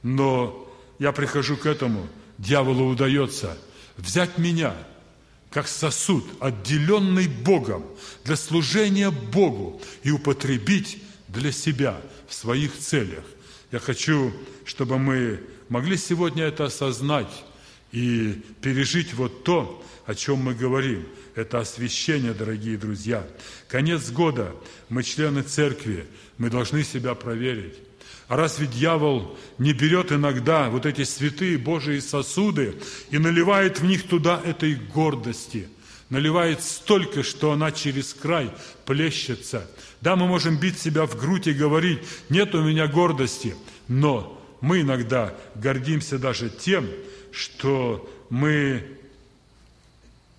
но 0.02 0.68
я 0.98 1.12
прихожу 1.12 1.56
к 1.58 1.68
этому, 1.68 2.08
дьяволу 2.40 2.90
удается 2.90 3.56
взять 3.98 4.40
меня 4.40 4.74
как 5.52 5.68
сосуд, 5.68 6.26
отделенный 6.40 7.28
Богом 7.28 7.86
для 8.24 8.36
служения 8.36 9.12
Богу 9.12 9.80
и 10.02 10.10
употребить 10.10 11.04
для 11.28 11.52
себя 11.52 12.02
в 12.28 12.34
своих 12.34 12.80
целях. 12.80 13.24
Я 13.72 13.78
хочу, 13.78 14.34
чтобы 14.66 14.98
мы 14.98 15.40
могли 15.70 15.98
сегодня 15.98 16.46
это 16.46 16.66
осознать 16.66 17.44
и 17.92 18.42
пережить 18.62 19.14
вот 19.14 19.44
то, 19.44 19.84
о 20.06 20.16
чем 20.16 20.38
мы 20.38 20.54
говорим– 20.54 21.06
это 21.40 21.60
освящение, 21.60 22.34
дорогие 22.34 22.78
друзья. 22.78 23.26
Конец 23.70 24.10
года. 24.10 24.54
Мы 24.90 25.04
члены 25.04 25.42
церкви. 25.42 26.06
Мы 26.38 26.50
должны 26.50 26.84
себя 26.84 27.16
проверить. 27.16 27.76
А 28.28 28.36
разве 28.36 28.68
дьявол 28.68 29.38
не 29.58 29.72
берет 29.72 30.12
иногда 30.12 30.70
вот 30.70 30.86
эти 30.86 31.04
святые 31.04 31.58
Божьи 31.58 32.00
сосуды 32.00 32.76
и 33.10 33.18
наливает 33.18 33.80
в 33.80 33.86
них 33.86 34.08
туда 34.08 34.42
этой 34.44 34.76
гордости? 34.76 35.70
Наливает 36.10 36.62
столько, 36.62 37.24
что 37.24 37.54
она 37.54 37.72
через 37.72 38.14
край 38.14 38.52
плещется. 38.86 39.70
Да, 40.02 40.16
мы 40.16 40.28
можем 40.28 40.60
бить 40.60 40.78
себя 40.78 41.06
в 41.06 41.18
грудь 41.18 41.48
и 41.48 41.54
говорить, 41.54 42.00
нет 42.30 42.54
у 42.54 42.62
меня 42.64 42.88
гордости, 42.88 43.56
но 43.88 44.44
мы 44.60 44.82
иногда 44.82 45.34
гордимся 45.56 46.20
даже 46.20 46.50
тем, 46.50 46.88
что 47.32 48.10
мы 48.30 48.84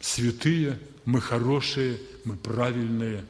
святые, 0.01 0.79
мы 1.05 1.21
хорошие, 1.21 1.99
мы 2.25 2.37
правильные. 2.37 3.25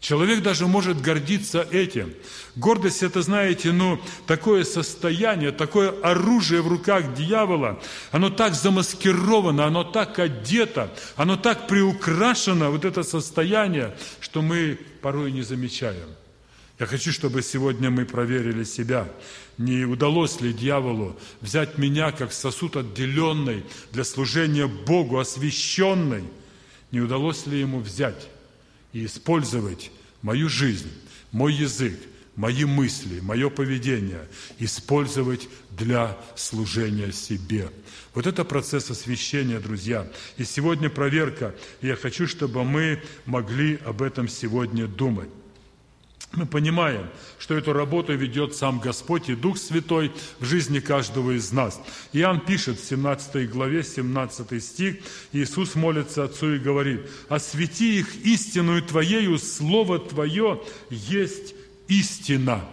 Человек 0.00 0.42
даже 0.42 0.66
может 0.66 1.02
гордиться 1.02 1.60
этим. 1.70 2.14
Гордость– 2.56 3.02
это, 3.02 3.20
знаете, 3.20 3.70
ну, 3.70 4.00
такое 4.26 4.64
состояние, 4.64 5.52
такое 5.52 5.90
оружие 6.02 6.62
в 6.62 6.68
руках 6.68 7.12
дьявола. 7.12 7.78
Оно 8.10 8.30
так 8.30 8.54
замаскировано, 8.54 9.66
оно 9.66 9.84
так 9.84 10.18
одето, 10.18 10.90
оно 11.16 11.36
так 11.36 11.66
приукрашено, 11.68 12.70
вот 12.70 12.86
это 12.86 13.02
состояние, 13.02 13.94
что 14.20 14.40
мы 14.40 14.78
порой 15.02 15.32
не 15.32 15.42
замечаем. 15.42 16.08
Я 16.80 16.86
хочу, 16.86 17.12
чтобы 17.12 17.42
сегодня 17.42 17.90
мы 17.90 18.06
проверили 18.06 18.64
себя. 18.64 19.06
Не 19.58 19.84
удалось 19.84 20.40
ли 20.40 20.50
дьяволу 20.50 21.14
взять 21.42 21.76
меня 21.76 22.10
как 22.10 22.32
сосуд 22.32 22.74
отделенный 22.74 23.64
для 23.92 24.02
служения 24.02 24.66
Богу, 24.66 25.18
освященный? 25.18 26.24
Не 26.90 27.02
удалось 27.02 27.46
ли 27.46 27.60
ему 27.60 27.80
взять 27.80 28.28
и 28.94 29.04
использовать 29.04 29.90
мою 30.22 30.48
жизнь, 30.48 30.90
мой 31.32 31.52
язык, 31.52 32.00
мои 32.34 32.64
мысли, 32.64 33.20
мое 33.20 33.50
поведение, 33.50 34.26
использовать 34.58 35.50
для 35.72 36.16
служения 36.34 37.12
себе. 37.12 37.68
Вот 38.14 38.26
это 38.26 38.42
процесс 38.42 38.90
освящения, 38.90 39.60
друзья. 39.60 40.10
И 40.38 40.44
сегодня 40.44 40.88
проверка. 40.88 41.54
И 41.82 41.88
я 41.88 41.96
хочу, 41.96 42.26
чтобы 42.26 42.64
мы 42.64 43.02
могли 43.26 43.78
об 43.84 44.00
этом 44.00 44.28
сегодня 44.28 44.86
думать. 44.86 45.28
Мы 46.32 46.46
понимаем, 46.46 47.08
что 47.38 47.56
эту 47.56 47.72
работу 47.72 48.14
ведет 48.14 48.54
сам 48.54 48.78
Господь 48.78 49.28
и 49.28 49.34
Дух 49.34 49.58
Святой 49.58 50.12
в 50.38 50.44
жизни 50.44 50.78
каждого 50.78 51.32
из 51.32 51.50
нас. 51.50 51.80
Иоанн 52.12 52.40
пишет 52.40 52.78
в 52.78 52.88
17 52.88 53.50
главе, 53.50 53.82
17 53.82 54.62
стих, 54.62 54.96
Иисус 55.32 55.74
молится 55.74 56.24
Отцу 56.24 56.54
и 56.54 56.58
говорит, 56.58 57.00
«Освети 57.28 57.98
их 57.98 58.24
истинную 58.24 58.82
Твоею, 58.82 59.38
Слово 59.38 59.98
Твое 59.98 60.62
есть 60.88 61.54
истина» 61.88 62.64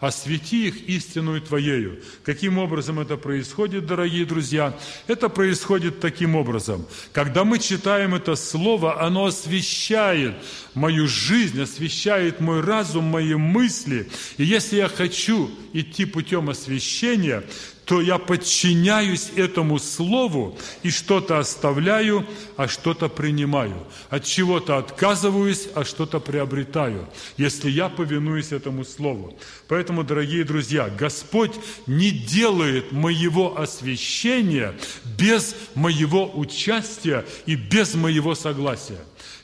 освети 0.00 0.68
их 0.68 0.88
истинную 0.88 1.42
Твоею. 1.42 2.02
Каким 2.24 2.58
образом 2.58 2.98
это 2.98 3.16
происходит, 3.16 3.86
дорогие 3.86 4.24
друзья? 4.24 4.76
Это 5.06 5.28
происходит 5.28 6.00
таким 6.00 6.34
образом. 6.34 6.86
Когда 7.12 7.44
мы 7.44 7.58
читаем 7.58 8.14
это 8.14 8.34
Слово, 8.34 9.02
оно 9.02 9.26
освещает 9.26 10.34
мою 10.74 11.06
жизнь, 11.06 11.60
освещает 11.60 12.40
мой 12.40 12.60
разум, 12.60 13.04
мои 13.04 13.34
мысли. 13.34 14.08
И 14.38 14.44
если 14.44 14.76
я 14.76 14.88
хочу 14.88 15.50
идти 15.72 16.06
путем 16.06 16.48
освещения, 16.48 17.44
то 17.90 18.00
я 18.00 18.18
подчиняюсь 18.18 19.32
этому 19.34 19.80
слову 19.80 20.56
и 20.84 20.90
что-то 20.90 21.40
оставляю, 21.40 22.24
а 22.56 22.68
что-то 22.68 23.08
принимаю. 23.08 23.84
От 24.10 24.24
чего-то 24.24 24.78
отказываюсь, 24.78 25.66
а 25.74 25.84
что-то 25.84 26.20
приобретаю, 26.20 27.08
если 27.36 27.68
я 27.68 27.88
повинуюсь 27.88 28.52
этому 28.52 28.84
слову. 28.84 29.36
Поэтому, 29.66 30.04
дорогие 30.04 30.44
друзья, 30.44 30.88
Господь 30.88 31.56
не 31.88 32.12
делает 32.12 32.92
моего 32.92 33.58
освящения 33.58 34.76
без 35.18 35.56
моего 35.74 36.30
участия 36.38 37.24
и 37.44 37.56
без 37.56 37.94
моего 37.94 38.36
согласия. 38.36 39.00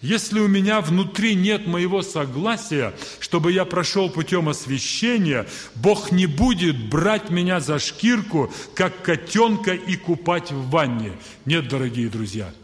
Если 0.07 0.39
у 0.39 0.47
меня 0.47 0.83
внутри 0.83 1.35
нет 1.35 1.67
моего 1.67 2.01
согласия, 2.01 2.95
чтобы 3.19 3.51
я 3.51 3.65
прошел 3.65 4.09
путем 4.09 4.49
освящения, 4.49 5.49
Бог 5.75 6.13
не 6.13 6.27
будет 6.27 6.89
брать 6.89 7.29
меня 7.31 7.59
за 7.59 7.81
шкирку, 7.81 8.53
как 8.77 9.03
котенка, 9.03 9.75
и 9.75 9.97
купать 9.97 10.53
в 10.53 10.71
ванне. 10.71 11.11
Нет, 11.45 11.67
дорогие 11.67 12.09
друзья, 12.09 12.55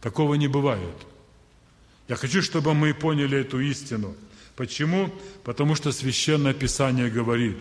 такого 0.00 0.34
не 0.34 0.48
бывает. 0.48 0.96
Я 2.08 2.16
хочу, 2.16 2.42
чтобы 2.42 2.74
мы 2.74 2.92
поняли 2.92 3.38
эту 3.38 3.60
истину. 3.60 4.16
Почему? 4.56 5.14
Потому 5.44 5.76
что 5.76 5.92
Священное 5.92 6.54
Писание 6.54 7.08
говорит, 7.08 7.58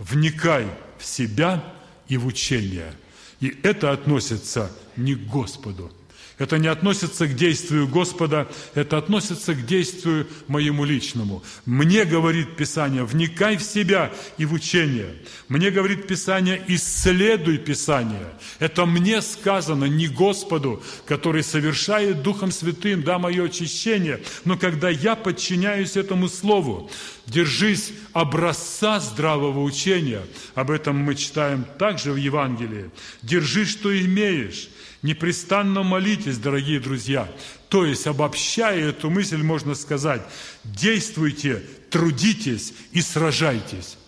вникай 0.00 0.66
в 0.98 1.04
себя 1.04 1.62
и 2.08 2.16
в 2.16 2.26
учение. 2.26 2.92
И 3.38 3.56
это 3.62 3.92
относится 3.92 4.72
не 4.96 5.14
к 5.14 5.20
Господу, 5.20 5.92
это 6.38 6.58
не 6.58 6.68
относится 6.68 7.26
к 7.26 7.34
действию 7.34 7.86
Господа, 7.88 8.48
это 8.74 8.98
относится 8.98 9.54
к 9.54 9.66
действию 9.66 10.26
моему 10.48 10.84
личному. 10.84 11.42
Мне 11.66 12.04
говорит 12.04 12.56
Писание, 12.56 13.04
вникай 13.04 13.56
в 13.56 13.62
себя 13.62 14.10
и 14.38 14.44
в 14.44 14.52
учение. 14.52 15.14
Мне 15.48 15.70
говорит 15.70 16.06
Писание, 16.06 16.62
исследуй 16.68 17.58
Писание. 17.58 18.32
Это 18.58 18.86
мне 18.86 19.22
сказано, 19.22 19.84
не 19.84 20.08
Господу, 20.08 20.82
который 21.06 21.42
совершает 21.42 22.22
Духом 22.22 22.50
Святым, 22.50 23.02
да, 23.02 23.18
мое 23.18 23.44
очищение. 23.44 24.20
Но 24.44 24.56
когда 24.56 24.88
я 24.88 25.16
подчиняюсь 25.16 25.96
этому 25.96 26.28
Слову, 26.28 26.90
держись 27.26 27.92
образца 28.12 29.00
здравого 29.00 29.62
учения. 29.62 30.22
Об 30.54 30.70
этом 30.70 30.96
мы 30.96 31.14
читаем 31.14 31.64
также 31.78 32.12
в 32.12 32.16
Евангелии. 32.16 32.90
Держи, 33.22 33.64
что 33.64 33.96
имеешь. 33.96 34.68
Непрестанно 35.02 35.82
молитесь, 35.82 36.38
дорогие 36.38 36.78
друзья. 36.78 37.28
То 37.68 37.84
есть, 37.84 38.06
обобщая 38.06 38.90
эту 38.90 39.10
мысль, 39.10 39.42
можно 39.42 39.74
сказать, 39.74 40.22
действуйте, 40.62 41.62
трудитесь 41.90 42.72
и 42.92 43.02
сражайтесь. 43.02 43.98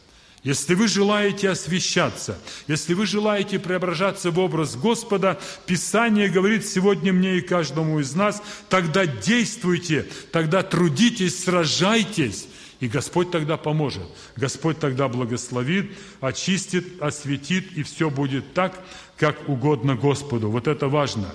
Если 0.44 0.74
вы 0.74 0.88
желаете 0.88 1.48
освещаться, 1.48 2.38
если 2.68 2.92
вы 2.92 3.06
желаете 3.06 3.58
преображаться 3.58 4.30
в 4.30 4.38
образ 4.38 4.76
Господа, 4.76 5.40
Писание 5.66 6.28
говорит 6.28 6.66
сегодня 6.66 7.14
мне 7.14 7.38
и 7.38 7.40
каждому 7.40 7.98
из 7.98 8.14
нас, 8.14 8.42
тогда 8.68 9.06
действуйте, 9.06 10.06
тогда 10.30 10.62
трудитесь, 10.62 11.42
сражайтесь, 11.42 12.46
и 12.80 12.88
Господь 12.88 13.30
тогда 13.30 13.56
поможет. 13.56 14.04
Господь 14.36 14.78
тогда 14.78 15.08
благословит, 15.08 15.92
очистит, 16.20 17.00
осветит, 17.00 17.72
и 17.72 17.82
все 17.82 18.10
будет 18.10 18.52
так, 18.52 18.84
как 19.16 19.48
угодно 19.48 19.94
Господу. 19.94 20.50
Вот 20.50 20.66
это 20.66 20.88
важно. 20.88 21.28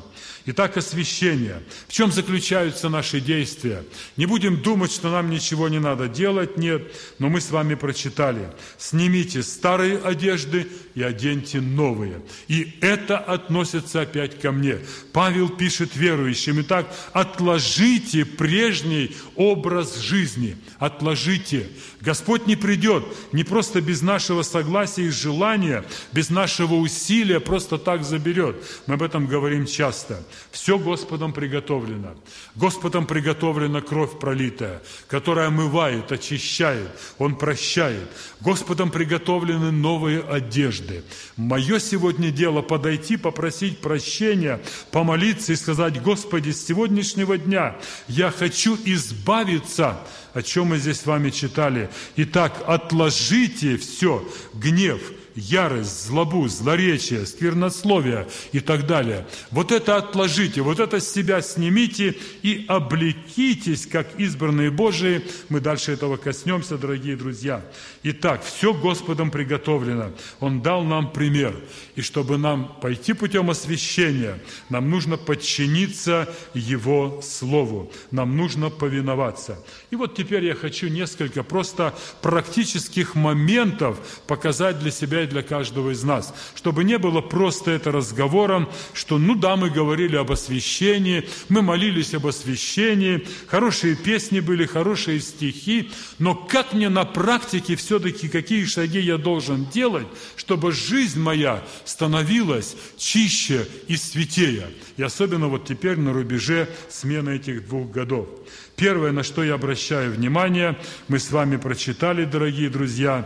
Итак, 0.51 0.77
освящение. 0.77 1.61
В 1.87 1.93
чем 1.93 2.11
заключаются 2.11 2.89
наши 2.89 3.21
действия? 3.21 3.83
Не 4.17 4.25
будем 4.25 4.63
думать, 4.63 4.91
что 4.91 5.11
нам 5.11 5.29
ничего 5.29 5.69
не 5.69 5.77
надо 5.77 6.07
делать, 6.07 6.57
нет, 6.57 6.91
но 7.19 7.29
мы 7.29 7.39
с 7.39 7.51
вами 7.51 7.75
прочитали. 7.75 8.49
Снимите 8.79 9.43
старые 9.43 9.99
одежды 9.99 10.67
и 10.95 11.03
оденьте 11.03 11.61
новые. 11.61 12.23
И 12.47 12.79
это 12.81 13.19
относится 13.19 14.01
опять 14.01 14.41
ко 14.41 14.51
мне. 14.51 14.79
Павел 15.13 15.49
пишет 15.49 15.95
верующим, 15.95 16.61
итак, 16.61 16.91
отложите 17.13 18.25
прежний 18.25 19.15
образ 19.35 19.99
жизни, 19.99 20.57
отложите. 20.79 21.67
Господь 22.01 22.47
не 22.47 22.55
придет 22.55 23.05
не 23.33 23.43
просто 23.43 23.81
без 23.81 24.01
нашего 24.01 24.41
согласия 24.41 25.03
и 25.03 25.09
желания, 25.09 25.85
без 26.11 26.31
нашего 26.31 26.73
усилия, 26.73 27.39
просто 27.39 27.77
так 27.77 28.03
заберет. 28.03 28.55
Мы 28.87 28.95
об 28.95 29.03
этом 29.03 29.27
говорим 29.27 29.67
часто. 29.67 30.23
Все 30.51 30.77
Господом 30.77 31.33
приготовлено. 31.33 32.15
Господом 32.55 33.05
приготовлена 33.05 33.81
кровь 33.81 34.19
пролитая, 34.19 34.81
которая 35.07 35.47
омывает, 35.47 36.11
очищает, 36.11 36.89
Он 37.17 37.35
прощает. 37.35 38.09
Господом 38.41 38.89
приготовлены 38.91 39.71
новые 39.71 40.21
одежды. 40.21 41.03
Мое 41.37 41.79
сегодня 41.79 42.31
дело 42.31 42.61
подойти, 42.61 43.17
попросить 43.17 43.79
прощения, 43.79 44.59
помолиться 44.91 45.53
и 45.53 45.55
сказать, 45.55 46.01
Господи, 46.01 46.51
с 46.51 46.65
сегодняшнего 46.65 47.37
дня 47.37 47.75
я 48.07 48.31
хочу 48.31 48.77
избавиться 48.85 49.99
о 50.33 50.41
чем 50.41 50.67
мы 50.67 50.77
здесь 50.77 51.01
с 51.01 51.05
вами 51.05 51.29
читали. 51.29 51.89
Итак, 52.15 52.63
отложите 52.67 53.77
все, 53.77 54.27
гнев, 54.53 55.01
ярость, 55.35 56.05
злобу, 56.05 56.47
злоречие, 56.47 57.25
сквернословие 57.25 58.27
и 58.51 58.59
так 58.59 58.87
далее. 58.87 59.25
Вот 59.51 59.71
это 59.71 59.97
отложите, 59.97 60.61
вот 60.61 60.79
это 60.79 60.99
с 60.99 61.11
себя 61.11 61.41
снимите 61.41 62.15
и 62.43 62.65
облекитесь, 62.67 63.85
как 63.85 64.19
избранные 64.19 64.71
Божии. 64.71 65.21
Мы 65.49 65.59
дальше 65.59 65.91
этого 65.91 66.17
коснемся, 66.17 66.77
дорогие 66.77 67.15
друзья. 67.15 67.63
Итак, 68.03 68.43
все 68.43 68.73
Господом 68.73 69.31
приготовлено. 69.31 70.11
Он 70.39 70.61
дал 70.61 70.83
нам 70.83 71.11
пример. 71.11 71.55
И 71.95 72.01
чтобы 72.01 72.37
нам 72.37 72.77
пойти 72.81 73.13
путем 73.13 73.49
освящения, 73.49 74.39
нам 74.69 74.89
нужно 74.89 75.17
подчиниться 75.17 76.33
Его 76.53 77.21
Слову. 77.21 77.91
Нам 78.11 78.37
нужно 78.37 78.69
повиноваться. 78.69 79.63
И 79.91 79.95
вот 79.95 80.15
теперь 80.15 80.45
я 80.45 80.55
хочу 80.55 80.87
несколько 80.87 81.43
просто 81.43 81.93
практических 82.21 83.15
моментов 83.15 83.99
показать 84.27 84.79
для 84.79 84.91
себя 84.91 85.18
осуществлять 85.19 85.29
для 85.29 85.43
каждого 85.43 85.91
из 85.91 86.03
нас. 86.03 86.33
Чтобы 86.55 86.83
не 86.83 86.97
было 86.97 87.21
просто 87.21 87.71
это 87.71 87.91
разговором, 87.91 88.69
что 88.93 89.17
ну 89.17 89.35
да, 89.35 89.55
мы 89.55 89.69
говорили 89.69 90.15
об 90.15 90.31
освящении, 90.31 91.27
мы 91.49 91.61
молились 91.61 92.13
об 92.13 92.27
освящении, 92.27 93.25
хорошие 93.47 93.95
песни 93.95 94.39
были, 94.39 94.65
хорошие 94.65 95.19
стихи, 95.19 95.91
но 96.19 96.35
как 96.35 96.73
мне 96.73 96.89
на 96.89 97.05
практике 97.05 97.75
все-таки, 97.75 98.29
какие 98.29 98.65
шаги 98.65 98.99
я 98.99 99.17
должен 99.17 99.65
делать, 99.65 100.07
чтобы 100.35 100.71
жизнь 100.71 101.19
моя 101.19 101.63
становилась 101.85 102.75
чище 102.97 103.65
и 103.87 103.97
святее. 103.97 104.67
И 104.97 105.03
особенно 105.03 105.47
вот 105.47 105.65
теперь 105.65 105.97
на 105.97 106.13
рубеже 106.13 106.67
смены 106.89 107.31
этих 107.35 107.67
двух 107.67 107.91
годов. 107.91 108.27
Первое, 108.75 109.11
на 109.11 109.23
что 109.23 109.43
я 109.43 109.55
обращаю 109.55 110.11
внимание, 110.11 110.75
мы 111.07 111.19
с 111.19 111.31
вами 111.31 111.57
прочитали, 111.57 112.25
дорогие 112.25 112.69
друзья, 112.69 113.25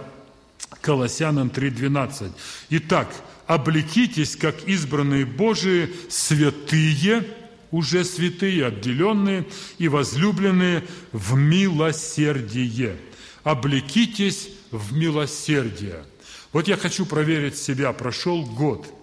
Колоссянам 0.81 1.49
3.12. 1.49 2.31
Итак, 2.69 3.13
облекитесь, 3.47 4.35
как 4.35 4.63
избранные 4.67 5.25
Божии, 5.25 5.93
святые, 6.09 7.25
уже 7.71 8.03
святые, 8.03 8.67
отделенные 8.67 9.45
и 9.77 9.87
возлюбленные 9.87 10.83
в 11.11 11.35
милосердие. 11.35 12.97
Облекитесь 13.43 14.49
в 14.71 14.95
милосердие. 14.95 16.03
Вот 16.51 16.67
я 16.67 16.77
хочу 16.77 17.05
проверить 17.05 17.57
себя. 17.57 17.91
Прошел 17.93 18.45
год– 18.45 18.87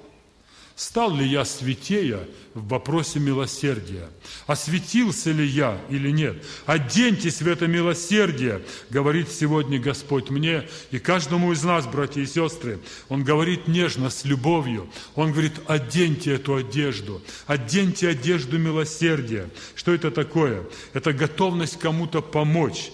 Стал 0.80 1.14
ли 1.14 1.26
я 1.26 1.44
святее 1.44 2.26
в 2.54 2.68
вопросе 2.68 3.20
милосердия? 3.20 4.08
Осветился 4.46 5.30
ли 5.30 5.46
я 5.46 5.78
или 5.90 6.10
нет? 6.10 6.42
Оденьтесь 6.64 7.42
в 7.42 7.46
это 7.46 7.66
милосердие, 7.66 8.62
говорит 8.88 9.30
сегодня 9.30 9.78
Господь 9.78 10.30
мне 10.30 10.66
и 10.90 10.98
каждому 10.98 11.52
из 11.52 11.62
нас, 11.64 11.86
братья 11.86 12.22
и 12.22 12.26
сестры. 12.26 12.80
Он 13.10 13.24
говорит 13.24 13.68
нежно, 13.68 14.08
с 14.08 14.24
любовью. 14.24 14.88
Он 15.16 15.32
говорит, 15.32 15.52
оденьте 15.66 16.36
эту 16.36 16.54
одежду, 16.54 17.20
оденьте 17.46 18.08
одежду 18.08 18.58
милосердия. 18.58 19.50
Что 19.74 19.92
это 19.92 20.10
такое? 20.10 20.64
Это 20.94 21.12
готовность 21.12 21.78
кому-то 21.78 22.22
помочь 22.22 22.90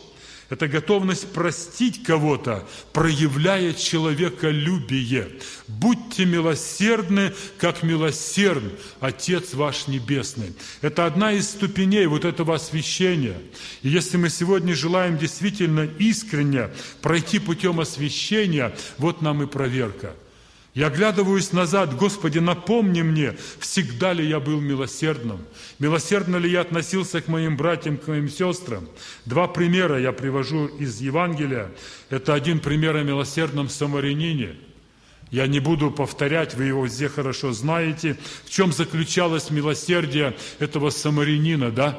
это 0.48 0.68
готовность 0.68 1.32
простить 1.32 2.02
кого-то, 2.04 2.66
проявляя 2.92 3.72
человеколюбие. 3.72 5.28
Будьте 5.66 6.24
милосердны, 6.24 7.32
как 7.58 7.82
милосерден 7.82 8.72
Отец 9.00 9.54
ваш 9.54 9.88
Небесный. 9.88 10.54
Это 10.82 11.06
одна 11.06 11.32
из 11.32 11.48
ступеней 11.48 12.06
вот 12.06 12.24
этого 12.24 12.54
освящения. 12.54 13.38
И 13.82 13.88
если 13.88 14.16
мы 14.16 14.30
сегодня 14.30 14.74
желаем 14.74 15.18
действительно 15.18 15.88
искренне 15.98 16.70
пройти 17.02 17.38
путем 17.38 17.80
освящения, 17.80 18.74
вот 18.98 19.22
нам 19.22 19.42
и 19.42 19.46
проверка– 19.46 20.14
я 20.76 20.88
оглядываюсь 20.88 21.52
назад, 21.52 21.96
Господи, 21.96 22.38
напомни 22.38 23.00
мне, 23.00 23.34
всегда 23.60 24.12
ли 24.12 24.28
я 24.28 24.40
был 24.40 24.60
милосердным, 24.60 25.40
милосердно 25.78 26.36
ли 26.36 26.50
я 26.50 26.60
относился 26.60 27.22
к 27.22 27.28
моим 27.28 27.56
братьям, 27.56 27.96
к 27.96 28.06
моим 28.08 28.28
сестрам. 28.28 28.86
Два 29.24 29.48
примера 29.48 29.98
я 29.98 30.12
привожу 30.12 30.66
из 30.66 31.00
Евангелия. 31.00 31.72
Это 32.10 32.34
один 32.34 32.60
пример 32.60 32.94
о 32.94 33.02
милосердном 33.02 33.70
самарянине. 33.70 34.54
Я 35.30 35.46
не 35.46 35.60
буду 35.60 35.90
повторять, 35.90 36.54
вы 36.54 36.64
его 36.64 36.86
все 36.86 37.08
хорошо 37.08 37.54
знаете. 37.54 38.18
В 38.44 38.50
чем 38.50 38.70
заключалось 38.70 39.48
милосердие 39.48 40.36
этого 40.58 40.90
самарянина, 40.90 41.70
да? 41.70 41.98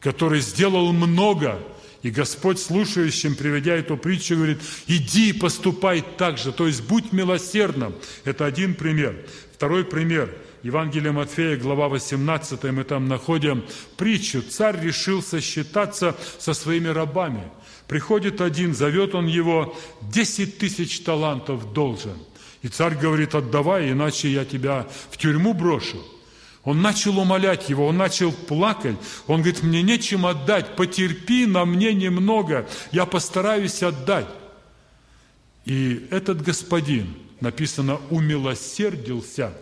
Который 0.00 0.40
сделал 0.40 0.94
много, 0.94 1.58
и 2.02 2.10
Господь 2.10 2.58
слушающим, 2.58 3.36
приведя 3.36 3.74
эту 3.74 3.96
притчу, 3.96 4.36
говорит, 4.36 4.58
иди 4.88 5.30
и 5.30 5.32
поступай 5.32 6.04
так 6.18 6.36
же, 6.36 6.52
то 6.52 6.66
есть 6.66 6.82
будь 6.82 7.12
милосердным. 7.12 7.94
Это 8.24 8.44
один 8.44 8.74
пример. 8.74 9.16
Второй 9.54 9.84
пример. 9.84 10.34
Евангелие 10.64 11.12
Матфея, 11.12 11.56
глава 11.56 11.88
18, 11.88 12.62
мы 12.64 12.84
там 12.84 13.08
находим 13.08 13.64
притчу. 13.96 14.42
Царь 14.42 14.80
решил 14.80 15.22
сосчитаться 15.22 16.16
со 16.38 16.54
своими 16.54 16.88
рабами. 16.88 17.44
Приходит 17.88 18.40
один, 18.40 18.74
зовет 18.74 19.14
он 19.14 19.26
его, 19.26 19.76
10 20.02 20.58
тысяч 20.58 21.00
талантов 21.00 21.72
должен. 21.72 22.16
И 22.62 22.68
царь 22.68 22.96
говорит, 22.96 23.34
отдавай, 23.34 23.90
иначе 23.90 24.28
я 24.28 24.44
тебя 24.44 24.88
в 25.10 25.16
тюрьму 25.16 25.52
брошу. 25.52 25.98
Он 26.64 26.80
начал 26.80 27.18
умолять 27.18 27.68
его, 27.68 27.88
он 27.88 27.96
начал 27.96 28.30
плакать. 28.30 28.96
Он 29.26 29.42
говорит, 29.42 29.62
мне 29.62 29.82
нечем 29.82 30.26
отдать, 30.26 30.76
потерпи 30.76 31.46
на 31.46 31.64
мне 31.64 31.92
немного, 31.92 32.68
я 32.92 33.04
постараюсь 33.04 33.82
отдать. 33.82 34.28
И 35.64 36.06
этот 36.10 36.42
господин, 36.42 37.14
написано, 37.40 38.00
умилосердился. 38.10 39.52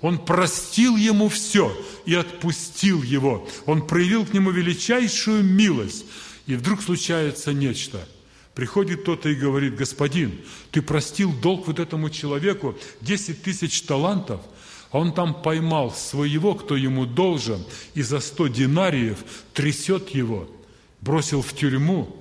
Он 0.00 0.18
простил 0.18 0.96
ему 0.96 1.28
все 1.28 1.76
и 2.06 2.14
отпустил 2.14 3.02
его. 3.02 3.46
Он 3.66 3.86
проявил 3.86 4.24
к 4.24 4.32
нему 4.32 4.50
величайшую 4.50 5.42
милость. 5.42 6.06
И 6.46 6.54
вдруг 6.54 6.82
случается 6.82 7.52
нечто. 7.52 8.06
Приходит 8.54 9.02
кто-то 9.02 9.28
и 9.28 9.34
говорит, 9.34 9.76
господин, 9.76 10.40
ты 10.70 10.80
простил 10.80 11.32
долг 11.32 11.66
вот 11.66 11.78
этому 11.78 12.08
человеку 12.08 12.78
10 13.02 13.42
тысяч 13.42 13.82
талантов– 13.82 14.40
он 14.92 15.12
там 15.12 15.42
поймал 15.42 15.92
своего, 15.92 16.54
кто 16.54 16.76
ему 16.76 17.06
должен, 17.06 17.64
и 17.94 18.02
за 18.02 18.20
сто 18.20 18.46
динариев 18.46 19.18
трясет 19.52 20.10
его, 20.10 20.48
бросил 21.00 21.42
в 21.42 21.52
тюрьму. 21.52 22.14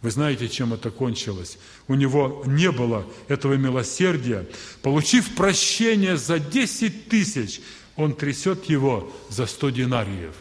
Вы 0.00 0.10
знаете, 0.10 0.48
чем 0.48 0.72
это 0.72 0.90
кончилось? 0.90 1.58
У 1.86 1.94
него 1.94 2.42
не 2.46 2.72
было 2.72 3.06
этого 3.28 3.54
милосердия. 3.54 4.48
Получив 4.82 5.34
прощение 5.36 6.16
за 6.16 6.38
10 6.38 7.08
тысяч, 7.08 7.60
он 7.96 8.14
трясет 8.14 8.64
его 8.64 9.12
за 9.28 9.46
100 9.46 9.70
динариев. 9.70 10.34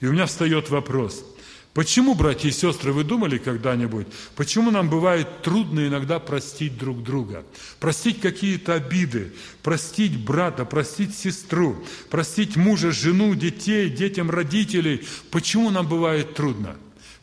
И 0.00 0.06
у 0.06 0.12
меня 0.12 0.26
встает 0.26 0.70
вопрос– 0.70 1.24
Почему, 1.76 2.14
братья 2.14 2.48
и 2.48 2.52
сестры, 2.52 2.90
вы 2.90 3.04
думали 3.04 3.36
когда-нибудь, 3.36 4.06
почему 4.34 4.70
нам 4.70 4.88
бывает 4.88 5.42
трудно 5.42 5.86
иногда 5.86 6.18
простить 6.18 6.78
друг 6.78 7.02
друга? 7.02 7.44
Простить 7.80 8.18
какие-то 8.18 8.72
обиды, 8.72 9.34
простить 9.62 10.18
брата, 10.18 10.64
простить 10.64 11.14
сестру, 11.14 11.76
простить 12.08 12.56
мужа, 12.56 12.92
жену, 12.92 13.34
детей, 13.34 13.90
детям 13.90 14.30
родителей. 14.30 15.06
Почему 15.30 15.68
нам 15.68 15.86
бывает 15.86 16.32
трудно? 16.32 16.76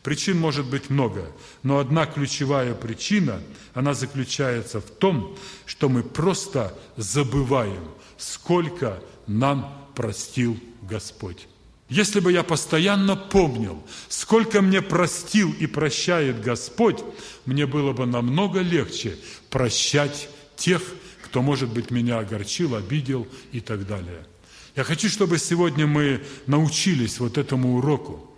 Причин 0.04 0.38
может 0.38 0.66
быть 0.66 0.88
много, 0.88 1.26
но 1.64 1.78
одна 1.78 2.06
ключевая 2.06 2.74
причина, 2.74 3.40
она 3.72 3.92
заключается 3.92 4.80
в 4.80 4.88
том, 4.88 5.36
что 5.66 5.88
мы 5.88 6.04
просто 6.04 6.78
забываем, 6.96 7.82
сколько 8.18 9.02
нам 9.26 9.90
простил 9.96 10.56
Господь. 10.82 11.48
Если 11.94 12.18
бы 12.18 12.32
я 12.32 12.42
постоянно 12.42 13.14
помнил, 13.14 13.80
сколько 14.08 14.60
мне 14.60 14.82
простил 14.82 15.54
и 15.60 15.68
прощает 15.68 16.42
Господь, 16.42 16.98
мне 17.46 17.66
было 17.66 17.92
бы 17.92 18.04
намного 18.04 18.62
легче 18.62 19.16
прощать 19.48 20.28
тех, 20.56 20.82
кто, 21.22 21.40
может 21.40 21.68
быть, 21.68 21.92
меня 21.92 22.18
огорчил, 22.18 22.74
обидел 22.74 23.28
и 23.52 23.60
так 23.60 23.86
далее. 23.86 24.26
Я 24.74 24.82
хочу, 24.82 25.08
чтобы 25.08 25.38
сегодня 25.38 25.86
мы 25.86 26.24
научились 26.48 27.20
вот 27.20 27.38
этому 27.38 27.76
уроку. 27.76 28.28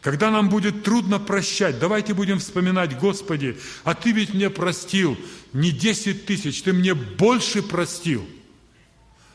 Когда 0.00 0.30
нам 0.30 0.48
будет 0.48 0.82
трудно 0.82 1.20
прощать, 1.20 1.78
давайте 1.78 2.14
будем 2.14 2.38
вспоминать, 2.38 2.98
Господи, 2.98 3.58
а 3.84 3.92
Ты 3.92 4.12
ведь 4.12 4.32
мне 4.32 4.48
простил 4.48 5.18
не 5.52 5.70
10 5.70 6.24
тысяч, 6.24 6.62
Ты 6.62 6.72
мне 6.72 6.94
больше 6.94 7.62
простил. 7.62 8.26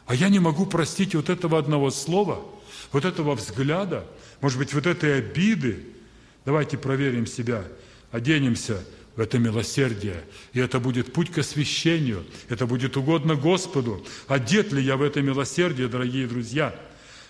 А 0.07 0.15
я 0.15 0.29
не 0.29 0.39
могу 0.39 0.65
простить 0.65 1.13
вот 1.13 1.29
этого 1.29 1.59
одного 1.59 1.91
слова– 1.91 2.43
вот 2.91 3.05
этого 3.05 3.35
взгляда, 3.35 4.05
может 4.41 4.57
быть, 4.57 4.73
вот 4.73 4.85
этой 4.85 5.17
обиды, 5.17 5.83
давайте 6.45 6.77
проверим 6.77 7.25
себя, 7.25 7.63
оденемся 8.11 8.83
в 9.15 9.21
это 9.21 9.39
милосердие, 9.39 10.23
и 10.53 10.59
это 10.59 10.79
будет 10.79 11.11
путь 11.13 11.31
к 11.31 11.39
освящению, 11.39 12.25
это 12.49 12.65
будет 12.65 12.97
угодно 12.97 13.35
Господу. 13.35 14.05
Одет 14.27 14.71
ли 14.71 14.81
я 14.81 14.95
в 14.95 15.01
это 15.01 15.21
милосердие, 15.21 15.87
дорогие 15.87 16.27
друзья? 16.27 16.75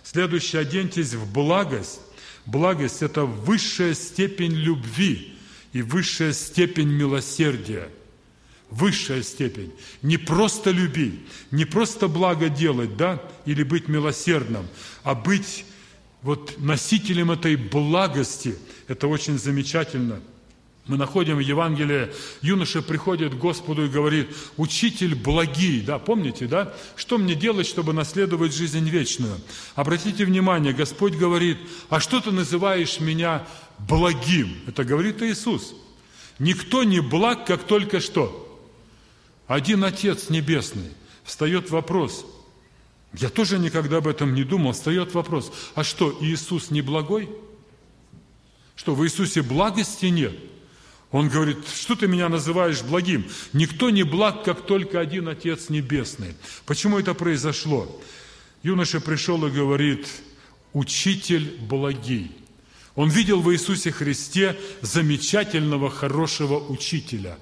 Следующее, 0.04 0.62
оденьтесь 0.62 1.14
в 1.14 1.32
благость. 1.32 2.02
Благость– 2.46 3.02
это 3.02 3.26
высшая 3.26 3.94
степень 3.94 4.54
любви 4.54 5.38
и 5.74 5.82
высшая 5.82 6.34
степень 6.34 6.90
милосердия– 6.90 7.90
высшая 8.70 9.24
степень. 9.24 9.72
Не 10.02 10.18
просто 10.18 10.72
любить, 10.72 11.20
не 11.52 11.66
просто 11.66 12.08
благо 12.08 12.50
делать, 12.50 12.98
да, 12.98 13.22
или 13.46 13.64
быть 13.64 13.88
милосердным, 13.88 14.68
а 15.04 15.16
быть 15.16 15.66
вот 16.22 16.56
носителем 16.58 17.32
этой 17.32 17.56
благости. 17.56 18.56
Это 18.88 19.08
очень 19.08 19.38
замечательно. 19.38 20.22
Мы 20.86 20.96
находим 20.96 21.36
в 21.36 21.42
Евангелии, 21.42 22.14
юноша 22.42 22.82
приходит 22.82 23.34
к 23.34 23.38
Господу 23.38 23.86
и 23.86 23.90
говорит, 23.90 24.30
«Учитель 24.56 25.16
благий». 25.16 25.82
Да, 25.82 26.00
помните, 26.00 26.48
да? 26.48 26.74
Что 26.96 27.18
мне 27.18 27.36
делать, 27.36 27.68
чтобы 27.68 27.92
наследовать 27.92 28.56
жизнь 28.56 28.88
вечную? 28.88 29.36
Обратите 29.76 30.24
внимание, 30.24 30.72
Господь 30.72 31.14
говорит, 31.14 31.58
«А 31.90 32.00
что 32.00 32.22
ты 32.22 32.32
называешь 32.32 33.02
меня 33.02 33.46
благим?» 33.80 34.56
Это 34.66 34.86
говорит 34.86 35.22
Иисус. 35.22 35.76
Никто 36.40 36.84
не 36.84 37.02
благ, 37.02 37.46
как 37.46 37.64
только 37.64 38.00
что– 38.00 38.46
один 39.48 39.84
Отец 39.84 40.30
Небесный. 40.30 40.92
Встает 41.24 41.70
вопрос. 41.72 42.26
Я 43.14 43.30
тоже 43.30 43.58
никогда 43.58 43.98
об 43.98 44.08
этом 44.08 44.34
не 44.36 44.44
думал. 44.44 44.74
Встает 44.74 45.14
вопрос. 45.14 45.52
А 45.76 45.84
что, 45.84 46.16
Иисус 46.22 46.70
не 46.72 46.82
благой? 46.82 47.30
Что, 48.76 48.94
в 48.94 49.04
Иисусе 49.06 49.42
благости 49.42 50.06
нет? 50.08 50.34
Он 51.12 51.30
говорит, 51.30 51.58
что 51.74 51.96
ты 51.96 52.08
меня 52.08 52.28
называешь 52.28 52.82
благим? 52.82 53.26
Никто 53.54 53.90
не 53.90 54.04
благ, 54.04 54.44
как 54.44 54.66
только 54.66 55.00
один 55.00 55.30
Отец 55.30 55.70
Небесный. 55.70 56.36
Почему 56.66 57.00
это 57.00 57.14
произошло? 57.14 58.02
Юноша 58.62 59.00
пришел 59.00 59.46
и 59.46 59.52
говорит, 59.52 60.08
учитель 60.74 61.58
благий. 61.62 62.32
Он 62.96 63.10
видел 63.10 63.42
в 63.42 63.54
Иисусе 63.54 63.92
Христе 63.92 64.58
замечательного, 64.82 65.90
хорошего 65.90 66.60
учителя, 66.60 67.38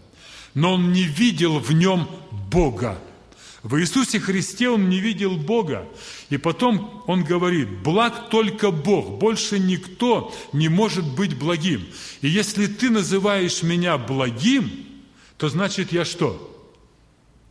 но 0.56 0.74
он 0.74 0.92
не 0.94 1.04
видел 1.04 1.60
в 1.60 1.72
нем 1.74 2.10
Бога. 2.50 3.00
В 3.62 3.80
Иисусе 3.80 4.20
Христе 4.20 4.70
он 4.70 4.90
не 4.90 5.00
видел 5.00 5.36
Бога. 5.36 5.88
И 6.30 6.38
потом 6.38 7.04
он 7.08 7.24
говорит, 7.24 7.82
благ 7.84 8.30
только 8.30 8.72
Бог, 8.72 9.20
больше 9.20 9.60
никто 9.60 10.34
не 10.54 10.70
может 10.70 11.06
быть 11.06 11.38
благим. 11.38 11.86
И 12.22 12.28
если 12.28 12.68
ты 12.68 12.90
называешь 12.90 13.64
меня 13.64 13.98
благим, 13.98 14.72
то 15.38 15.50
значит 15.50 15.92
я 15.92 16.06
что? 16.06 16.52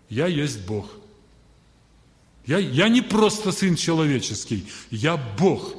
Я 0.09 0.27
есть 0.27 0.67
Бог. 0.67 0.89
Я, 2.47 2.59
я 2.59 2.89
не 2.89 3.03
просто 3.03 3.53
сын 3.53 3.75
человеческий, 3.75 4.67
я 4.91 5.17
Бог. 5.17 5.75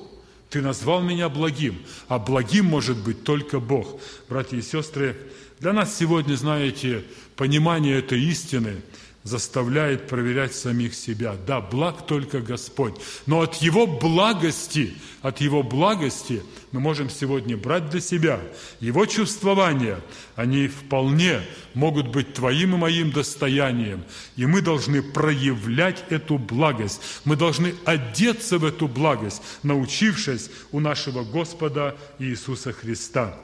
Ты 0.49 0.61
назвал 0.61 1.01
меня 1.01 1.27
благим, 1.27 1.81
а 2.07 2.19
благим 2.19 2.65
может 2.65 2.97
быть 2.97 3.23
только 3.23 3.59
Бог. 3.59 3.99
Братья 4.29 4.57
и 4.57 4.61
сестры, 4.61 5.17
для 5.59 5.73
нас 5.73 5.95
сегодня, 5.95 6.35
знаете, 6.35 7.03
понимание 7.35 7.99
этой 7.99 8.21
истины– 8.21 8.81
заставляет 9.25 10.07
проверять 10.07 10.53
самих 10.53 10.93
себя. 10.93 11.35
Да, 11.47 11.59
благ 11.59 12.05
только 12.05 12.41
Господь. 12.41 12.93
Но 13.25 13.41
от 13.41 13.55
Его 13.55 13.87
благости, 13.87 14.93
от 15.23 15.41
Его 15.41 15.63
благости 15.63 16.43
мы 16.71 16.79
можем 16.79 17.09
сегодня 17.09 17.57
брать 17.57 17.89
для 17.89 18.01
себя. 18.01 18.39
Его 18.79 19.07
чувствования, 19.07 19.99
они 20.35 20.67
вполне 20.67 21.41
могут 21.73 22.09
быть 22.09 22.35
твоим 22.35 22.75
и 22.75 22.77
моим 22.77 23.11
достоянием. 23.11 24.03
И 24.35 24.45
мы 24.45 24.61
должны 24.61 25.01
проявлять 25.01 26.03
эту 26.09 26.37
благость. 26.37 27.01
Мы 27.25 27.35
должны 27.35 27.73
одеться 27.83 28.59
в 28.59 28.63
эту 28.63 28.87
благость, 28.87 29.41
научившись 29.63 30.51
у 30.71 30.79
нашего 30.79 31.23
Господа 31.23 31.97
Иисуса 32.19 32.73
Христа. 32.73 33.35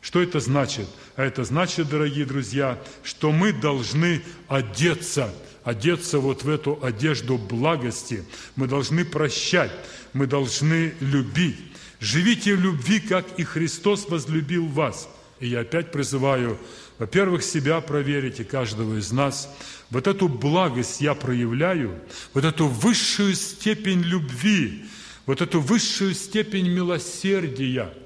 Что 0.00 0.22
это 0.22 0.40
значит? 0.40 0.88
А 1.16 1.24
это 1.24 1.44
значит, 1.44 1.88
дорогие 1.88 2.24
друзья, 2.24 2.78
что 3.02 3.32
мы 3.32 3.52
должны 3.52 4.22
одеться, 4.48 5.32
одеться 5.62 6.18
вот 6.18 6.42
в 6.42 6.48
эту 6.48 6.78
одежду 6.82 7.36
благости. 7.36 8.24
Мы 8.56 8.66
должны 8.66 9.04
прощать, 9.04 9.72
мы 10.14 10.26
должны 10.26 10.94
любить. 11.00 11.58
Живите 12.00 12.56
в 12.56 12.60
любви, 12.60 12.98
как 12.98 13.26
и 13.38 13.44
Христос 13.44 14.08
возлюбил 14.08 14.66
вас. 14.66 15.08
И 15.38 15.48
я 15.48 15.60
опять 15.60 15.92
призываю, 15.92 16.58
во-первых, 16.98 17.42
себя 17.42 17.80
проверить 17.82 18.40
и 18.40 18.44
каждого 18.44 18.98
из 18.98 19.12
нас. 19.12 19.54
Вот 19.90 20.06
эту 20.06 20.28
благость 20.28 21.02
я 21.02 21.14
проявляю, 21.14 22.00
вот 22.32 22.44
эту 22.44 22.68
высшую 22.68 23.34
степень 23.34 24.00
любви, 24.00 24.86
вот 25.26 25.42
эту 25.42 25.60
высшую 25.60 26.14
степень 26.14 26.68
милосердия– 26.70 27.92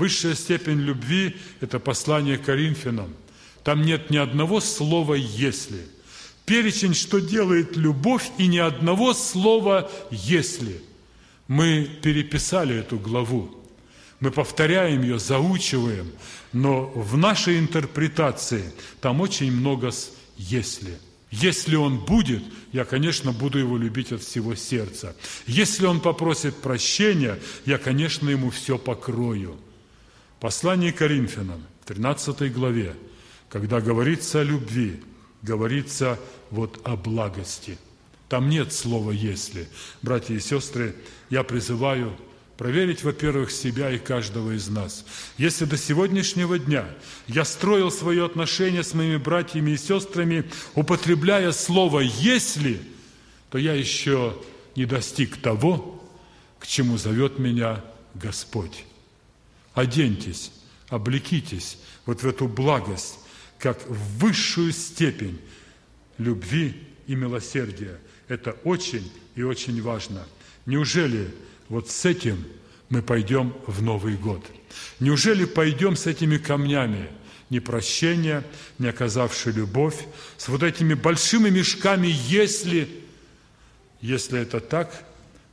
Высшая 0.00 0.34
степень 0.34 0.80
любви– 0.80 1.36
это 1.60 1.78
послание 1.78 2.38
Коринфянам. 2.38 3.14
Там 3.62 3.82
нет 3.82 4.08
ни 4.08 4.16
одного 4.16 4.60
слова 4.60 5.12
«если». 5.12 5.86
Перечень, 6.46 6.94
что 6.94 7.18
делает 7.18 7.76
любовь, 7.76 8.30
и 8.38 8.46
ни 8.46 8.56
одного 8.56 9.12
слова 9.12 9.90
«если». 10.10 10.80
Мы 11.48 11.86
переписали 12.00 12.76
эту 12.76 12.98
главу. 12.98 13.54
Мы 14.20 14.30
повторяем 14.30 15.02
ее, 15.02 15.18
заучиваем, 15.18 16.10
но 16.54 16.86
в 16.86 17.18
нашей 17.18 17.58
интерпретации 17.58 18.72
там 19.02 19.20
очень 19.20 19.52
много 19.52 19.90
«если». 20.38 20.98
Если 21.30 21.76
он 21.76 21.98
будет, 21.98 22.42
я, 22.72 22.86
конечно, 22.86 23.32
буду 23.32 23.58
его 23.58 23.76
любить 23.76 24.12
от 24.12 24.22
всего 24.22 24.54
сердца. 24.54 25.14
Если 25.46 25.84
он 25.84 26.00
попросит 26.00 26.56
прощения, 26.56 27.38
я, 27.66 27.76
конечно, 27.76 28.30
ему 28.30 28.48
все 28.48 28.78
покрою– 28.78 29.58
Послание 30.40 30.90
Коринфянам, 30.90 31.62
13 31.84 32.50
главе, 32.50 32.94
когда 33.50 33.82
говорится 33.82 34.40
о 34.40 34.42
любви, 34.42 35.02
говорится 35.42 36.18
вот 36.50 36.80
о 36.82 36.96
благости. 36.96 37.76
Там 38.30 38.48
нет 38.48 38.72
слова 38.72 39.10
«если». 39.10 39.68
Братья 40.00 40.34
и 40.34 40.40
сестры, 40.40 40.96
я 41.28 41.42
призываю 41.42 42.16
проверить, 42.56 43.04
во-первых, 43.04 43.50
себя 43.50 43.90
и 43.90 43.98
каждого 43.98 44.52
из 44.52 44.68
нас. 44.68 45.04
Если 45.36 45.66
до 45.66 45.76
сегодняшнего 45.76 46.58
дня 46.58 46.86
я 47.26 47.44
строил 47.44 47.90
свое 47.90 48.24
отношение 48.24 48.82
с 48.82 48.94
моими 48.94 49.18
братьями 49.18 49.72
и 49.72 49.76
сестрами, 49.76 50.50
употребляя 50.74 51.52
слово 51.52 52.00
«если», 52.00 52.80
то 53.50 53.58
я 53.58 53.74
еще 53.74 54.34
не 54.74 54.86
достиг 54.86 55.36
того, 55.36 56.02
к 56.58 56.66
чему 56.66 56.96
зовет 56.96 57.38
меня 57.38 57.84
Господь 58.14 58.84
оденьтесь, 59.74 60.52
облекитесь 60.88 61.78
вот 62.06 62.22
в 62.22 62.28
эту 62.28 62.48
благость, 62.48 63.18
как 63.58 63.78
в 63.88 64.18
высшую 64.18 64.72
степень 64.72 65.40
любви 66.18 66.74
и 67.06 67.14
милосердия. 67.14 67.98
Это 68.28 68.52
очень 68.64 69.10
и 69.34 69.42
очень 69.42 69.82
важно. 69.82 70.26
Неужели 70.66 71.34
вот 71.68 71.90
с 71.90 72.04
этим 72.04 72.44
мы 72.88 73.02
пойдем 73.02 73.54
в 73.66 73.82
Новый 73.82 74.16
год? 74.16 74.44
Неужели 74.98 75.44
пойдем 75.44 75.96
с 75.96 76.06
этими 76.06 76.38
камнями 76.38 77.08
непрощения, 77.50 78.44
не 78.78 78.88
оказавшей 78.88 79.52
любовь, 79.52 80.06
с 80.36 80.48
вот 80.48 80.62
этими 80.62 80.94
большими 80.94 81.50
мешками, 81.50 82.06
если, 82.06 82.88
если 84.00 84.40
это 84.40 84.60
так, 84.60 85.04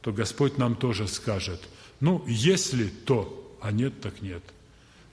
то 0.01 0.13
Господь 0.13 0.57
нам 0.57 0.75
тоже 0.75 1.07
скажет, 1.07 1.59
ну, 1.99 2.23
если 2.27 2.87
то, 2.87 3.46
а 3.61 3.71
нет, 3.71 3.99
так 4.01 4.21
нет. 4.21 4.43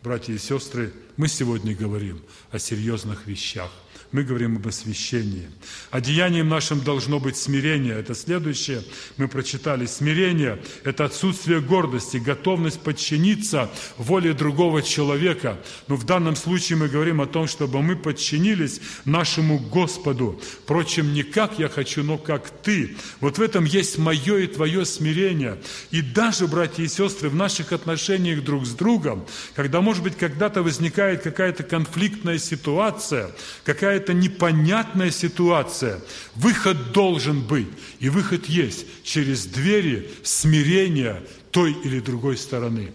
Братья 0.03 0.33
и 0.33 0.39
сестры, 0.39 0.93
мы 1.17 1.29
сегодня 1.29 1.75
говорим 1.75 2.23
о 2.51 2.59
серьезных 2.59 3.27
вещах. 3.27 3.71
Мы 4.15 4.23
говорим 4.23 4.55
об 4.55 4.69
освящении. 4.69 5.51
Одеянием 5.91 6.49
нашим 6.49 6.81
должно 6.81 7.19
быть 7.19 7.37
смирение. 7.37 7.99
Это 7.99 8.15
следующее. 8.15 8.85
Мы 9.17 9.27
прочитали. 9.27 9.87
Смирение– 9.87 10.63
это 10.85 11.07
отсутствие 11.07 11.61
гордости, 11.61 12.19
готовность 12.19 12.81
подчиниться 12.81 13.73
воле 13.99 14.33
другого 14.33 14.83
человека. 14.83 15.59
Но 15.89 15.97
в 15.97 16.05
данном 16.05 16.37
случае 16.37 16.79
мы 16.79 16.87
говорим 16.87 17.21
о 17.21 17.27
том, 17.27 17.49
чтобы 17.49 17.83
мы 17.83 17.97
подчинились 17.97 18.81
нашему 19.05 19.59
Господу. 19.59 20.41
Впрочем, 20.63 21.13
не 21.13 21.25
как 21.25 21.59
я 21.59 21.69
хочу, 21.69 22.05
но 22.05 22.17
как 22.17 22.51
Ты. 22.63 22.97
Вот 23.19 23.39
в 23.39 23.43
этом 23.43 23.65
есть 23.65 23.99
мое 23.99 24.37
и 24.37 24.47
Твое 24.47 24.85
смирение. 24.85 25.61
И 25.91 26.03
даже, 26.03 26.47
братья 26.47 26.85
и 26.85 26.89
сестры, 26.89 27.31
в 27.31 27.35
наших 27.35 27.73
отношениях 27.73 28.45
друг 28.45 28.65
с 28.65 28.75
другом, 28.75 29.27
когда, 29.57 29.81
может 29.81 30.05
быть, 30.05 30.17
когда-то 30.17 30.63
возникает 30.63 31.23
какая-то 31.23 31.65
конфликтная 31.65 32.39
ситуация, 32.39 33.33
какая-то 33.65 34.04
какая-то 34.05 34.13
непонятная 34.13 35.11
ситуация. 35.11 36.01
Выход 36.35 36.93
должен 36.93 37.41
быть, 37.41 37.69
и 38.01 38.09
выход 38.09 38.47
есть 38.47 38.87
через 39.03 39.47
двери 39.47 40.11
смирения 40.23 41.23
той 41.51 41.73
или 41.85 42.01
другой 42.01 42.37
стороны. 42.37 42.93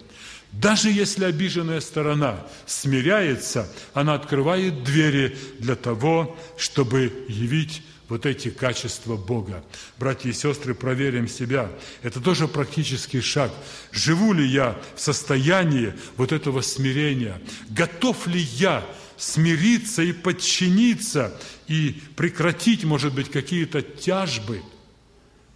Даже 0.52 0.90
если 0.92 1.26
обиженная 1.26 1.80
сторона 1.82 2.46
смиряется, 2.66 3.68
она 3.94 4.14
открывает 4.14 4.84
двери 4.84 5.36
для 5.60 5.76
того, 5.76 6.38
чтобы 6.58 7.12
явить 7.28 7.82
вот 8.08 8.26
эти 8.26 8.50
качества 8.50 9.16
Бога. 9.16 9.64
Братья 10.00 10.30
и 10.30 10.34
сестры, 10.34 10.74
проверим 10.74 11.28
себя. 11.28 11.70
Это 12.02 12.20
тоже 12.20 12.48
практический 12.48 13.22
шаг. 13.22 13.52
Живу 13.92 14.34
ли 14.34 14.46
я 14.46 14.76
в 14.96 15.02
состоянии 15.02 15.94
вот 16.18 16.32
этого 16.32 16.62
смирения? 16.62 17.40
Готов 17.70 18.28
ли 18.28 18.40
я 18.40 18.84
смириться 19.20 20.02
и 20.02 20.14
подчиниться, 20.14 21.40
и 21.68 22.02
прекратить, 22.16 22.84
может 22.86 23.14
быть, 23.14 23.30
какие-то 23.30 23.82
тяжбы. 23.82 24.62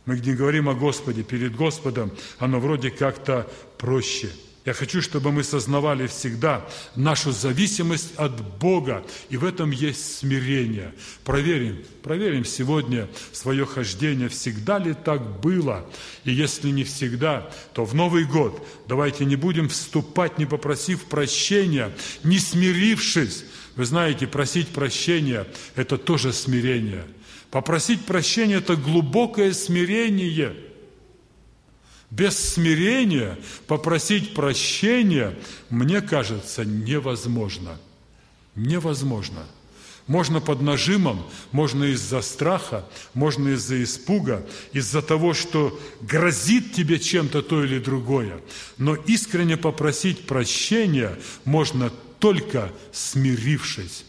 Мы 0.05 0.19
не 0.19 0.33
говорим 0.33 0.69
о 0.69 0.73
Господе, 0.73 1.23
перед 1.23 1.55
Господом 1.55 2.11
оно 2.37 2.59
вроде 2.59 2.91
как-то 2.91 3.49
проще– 3.77 4.29
я 4.65 4.71
хочу, 4.71 5.01
чтобы 5.01 5.33
мы 5.33 5.43
сознавали 5.43 6.07
всегда 6.07 6.65
нашу 6.95 7.33
зависимость 7.33 8.15
от 8.15 8.41
Бога, 8.59 9.03
и 9.29 9.35
в 9.35 9.43
этом 9.43 9.71
есть 9.71 10.19
смирение. 10.19 10.93
Проверим, 11.25 11.83
проверим 12.01 12.45
сегодня 12.45 13.09
свое 13.33 13.65
хождение, 13.65 14.29
всегда 14.29 14.79
ли 14.79 14.93
так 14.93 15.41
было, 15.41 15.85
и 16.23 16.31
если 16.31 16.69
не 16.69 16.85
всегда, 16.85 17.49
то 17.73 17.83
в 17.83 17.93
Новый 17.93 18.23
год 18.23 18.65
давайте 18.87 19.25
не 19.25 19.35
будем 19.35 19.67
вступать, 19.67 20.37
не 20.37 20.45
попросив 20.45 21.03
прощения, 21.05 21.91
не 22.23 22.39
смирившись 22.39 23.43
Вы 23.75 23.85
знаете, 23.85 24.27
просить 24.27 24.69
прощения– 24.69 25.47
это 25.75 25.97
тоже 25.97 26.31
смирение. 26.31 27.05
Попросить 27.49 28.05
прощения– 28.05 28.55
это 28.57 28.75
глубокое 28.75 29.53
смирение. 29.53 30.55
Без 32.11 32.37
смирения 32.37 33.39
попросить 33.65 34.35
прощения, 34.35 35.35
мне 35.69 36.01
кажется, 36.01 36.63
невозможно. 36.63 37.79
Невозможно. 38.55 39.47
Можно 40.05 40.41
под 40.41 40.61
нажимом, 40.61 41.25
можно 41.51 41.85
из-за 41.85 42.21
страха, 42.21 42.85
можно 43.13 43.49
из-за 43.49 43.81
испуга, 43.81 44.45
из-за 44.73 45.01
того, 45.01 45.33
что 45.33 45.79
грозит 46.01 46.73
тебе 46.73 46.99
чем-то 46.99 47.41
то 47.41 47.63
или 47.63 47.79
другое. 47.79 48.41
Но 48.77 48.95
искренне 48.95 49.55
попросить 49.55 50.27
прощения 50.27 51.17
можно 51.45 51.91
только 52.23 52.71
смирившись. 52.93 54.05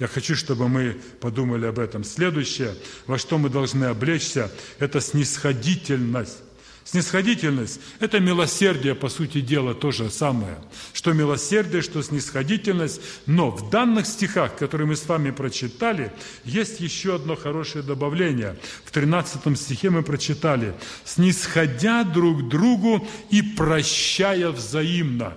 Я 0.00 0.08
хочу, 0.08 0.34
чтобы 0.34 0.68
мы 0.68 0.96
подумали 1.20 1.66
об 1.66 1.78
этом. 1.78 2.02
Следующее, 2.02 2.74
во 3.06 3.16
что 3.16 3.38
мы 3.38 3.48
должны 3.48 3.84
облечься, 3.84 4.50
это 4.80 5.00
снисходительность. 5.00 6.38
Снисходительность– 6.82 7.80
это 8.00 8.18
милосердие, 8.18 8.96
по 8.96 9.08
сути 9.08 9.40
дела, 9.40 9.72
то 9.74 9.92
же 9.92 10.10
самое. 10.10 10.58
Что 10.92 11.12
милосердие, 11.12 11.80
что 11.80 12.02
снисходительность. 12.02 13.00
Но 13.26 13.52
в 13.52 13.70
данных 13.70 14.08
стихах, 14.08 14.56
которые 14.56 14.88
мы 14.88 14.96
с 14.96 15.06
вами 15.06 15.30
прочитали, 15.30 16.10
есть 16.44 16.80
еще 16.80 17.14
одно 17.14 17.36
хорошее 17.36 17.84
добавление. 17.84 18.58
В 18.84 18.90
13 18.90 19.56
стихе 19.56 19.90
мы 19.90 20.02
прочитали 20.02 20.74
«снисходя 21.04 22.02
друг 22.02 22.48
другу 22.48 23.06
и 23.30 23.42
прощая 23.42 24.50
взаимно». 24.50 25.36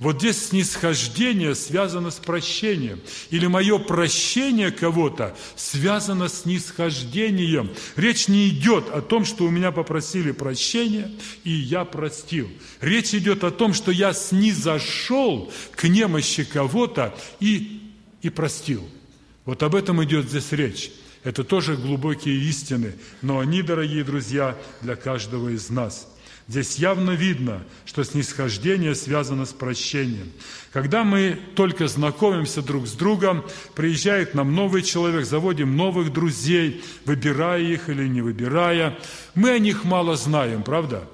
Вот 0.00 0.18
здесь 0.18 0.48
снисхождение 0.48 1.54
связано 1.54 2.10
с 2.10 2.16
прощением. 2.16 3.00
Или 3.28 3.46
мое 3.46 3.78
прощение 3.78 4.70
кого-то 4.70 5.36
связано 5.56 6.28
с 6.28 6.42
снисхождением. 6.42 7.70
Речь 7.96 8.26
не 8.26 8.48
идет 8.48 8.88
о 8.88 9.02
том, 9.02 9.26
что 9.26 9.44
у 9.44 9.50
меня 9.50 9.72
попросили 9.72 10.32
прощения, 10.32 11.10
и 11.44 11.50
я 11.50 11.84
простил. 11.84 12.48
Речь 12.80 13.14
идет 13.14 13.44
о 13.44 13.50
том, 13.50 13.74
что 13.74 13.92
я 13.92 14.14
снизошел 14.14 15.52
к 15.72 15.84
немощи 15.84 16.44
кого-то 16.44 17.14
и, 17.38 17.82
и 18.22 18.30
простил. 18.30 18.88
Вот 19.44 19.62
об 19.62 19.74
этом 19.74 20.02
идет 20.02 20.30
здесь 20.30 20.50
речь. 20.52 20.90
Это 21.24 21.44
тоже 21.44 21.76
глубокие 21.76 22.36
истины, 22.36 22.94
но 23.20 23.38
они, 23.38 23.60
дорогие 23.60 24.02
друзья, 24.02 24.56
для 24.80 24.96
каждого 24.96 25.50
из 25.50 25.68
нас– 25.68 26.08
Здесь 26.50 26.80
явно 26.80 27.12
видно, 27.12 27.62
что 27.84 28.02
снисхождение 28.02 28.96
связано 28.96 29.46
с 29.46 29.52
прощением. 29.52 30.32
Когда 30.72 31.04
мы 31.04 31.38
только 31.54 31.86
знакомимся 31.86 32.60
друг 32.60 32.88
с 32.88 32.92
другом, 32.94 33.44
приезжает 33.76 34.34
нам 34.34 34.52
новый 34.56 34.82
человек, 34.82 35.26
заводим 35.26 35.76
новых 35.76 36.12
друзей, 36.12 36.82
выбирая 37.04 37.60
их 37.60 37.88
или 37.88 38.08
не 38.08 38.20
выбирая, 38.20 38.98
мы 39.36 39.50
о 39.50 39.60
них 39.60 39.84
мало 39.84 40.16
знаем, 40.16 40.64
правда? 40.64 41.04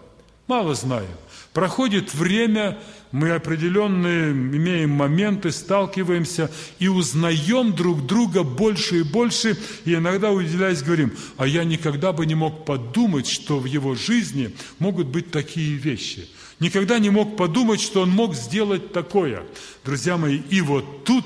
Мало 0.47 0.75
знаем. 0.75 1.15
Проходит 1.53 2.15
время, 2.15 2.79
мы 3.17 3.31
определенные 3.31 4.31
имеем 4.31 4.91
моменты, 4.91 5.51
сталкиваемся 5.51 6.51
и 6.79 6.87
узнаем 6.89 7.73
друг 7.73 8.05
друга 8.05 8.43
больше 8.43 8.99
и 8.99 9.03
больше, 9.05 9.57
и 9.87 9.95
иногда, 9.95 10.31
уделяясь, 10.31 10.83
говорим, 10.83 11.15
а 11.39 11.47
я 11.47 11.65
никогда 11.65 12.13
бы 12.13 12.27
не 12.27 12.35
мог 12.35 12.67
подумать, 12.67 13.27
что 13.27 13.59
в 13.59 13.65
его 13.65 13.95
жизни 13.95 14.55
могут 14.79 15.07
быть 15.07 15.31
такие 15.31 15.77
вещи. 15.77 16.29
Никогда 16.61 16.99
не 16.99 17.09
мог 17.09 17.39
подумать, 17.39 17.81
что 17.81 18.03
он 18.03 18.11
мог 18.11 18.35
сделать 18.35 18.93
такое. 18.93 19.45
Друзья 19.83 20.19
мои, 20.19 20.43
и 20.51 20.61
вот 20.61 21.05
тут 21.05 21.25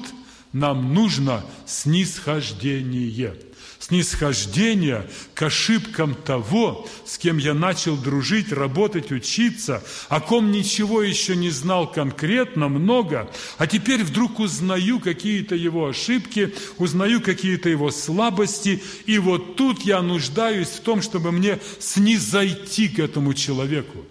нам 0.53 0.95
нужно 0.95 1.45
снисхождение– 1.67 3.35
снисхождение 3.81 5.11
к 5.35 5.43
ошибкам 5.43 6.15
того, 6.15 6.87
с 7.07 7.19
кем 7.19 7.39
я 7.39 7.55
начал 7.55 7.97
дружить, 7.97 8.53
работать, 8.53 9.11
учиться, 9.11 9.83
о 10.09 10.21
ком 10.21 10.53
ничего 10.53 11.03
еще 11.03 11.35
не 11.35 11.51
знал 11.51 11.91
конкретно, 11.91 12.69
много, 12.69 13.29
а 13.57 13.67
теперь 13.67 14.05
вдруг 14.05 14.39
узнаю 14.39 15.01
какие-то 15.01 15.57
его 15.57 15.89
ошибки, 15.89 16.55
узнаю 16.77 17.21
какие-то 17.21 17.71
его 17.71 17.91
слабости, 17.91 18.83
и 19.07 19.19
вот 19.19 19.57
тут 19.57 19.83
я 19.83 20.03
нуждаюсь 20.03 20.69
в 20.69 20.81
том, 20.81 21.01
чтобы 21.01 21.33
мне 21.33 21.59
снизойти 21.81 22.89
к 22.89 22.99
этому 22.99 23.33
человеку. 23.33 24.05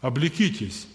Облекитесь, 0.00 0.86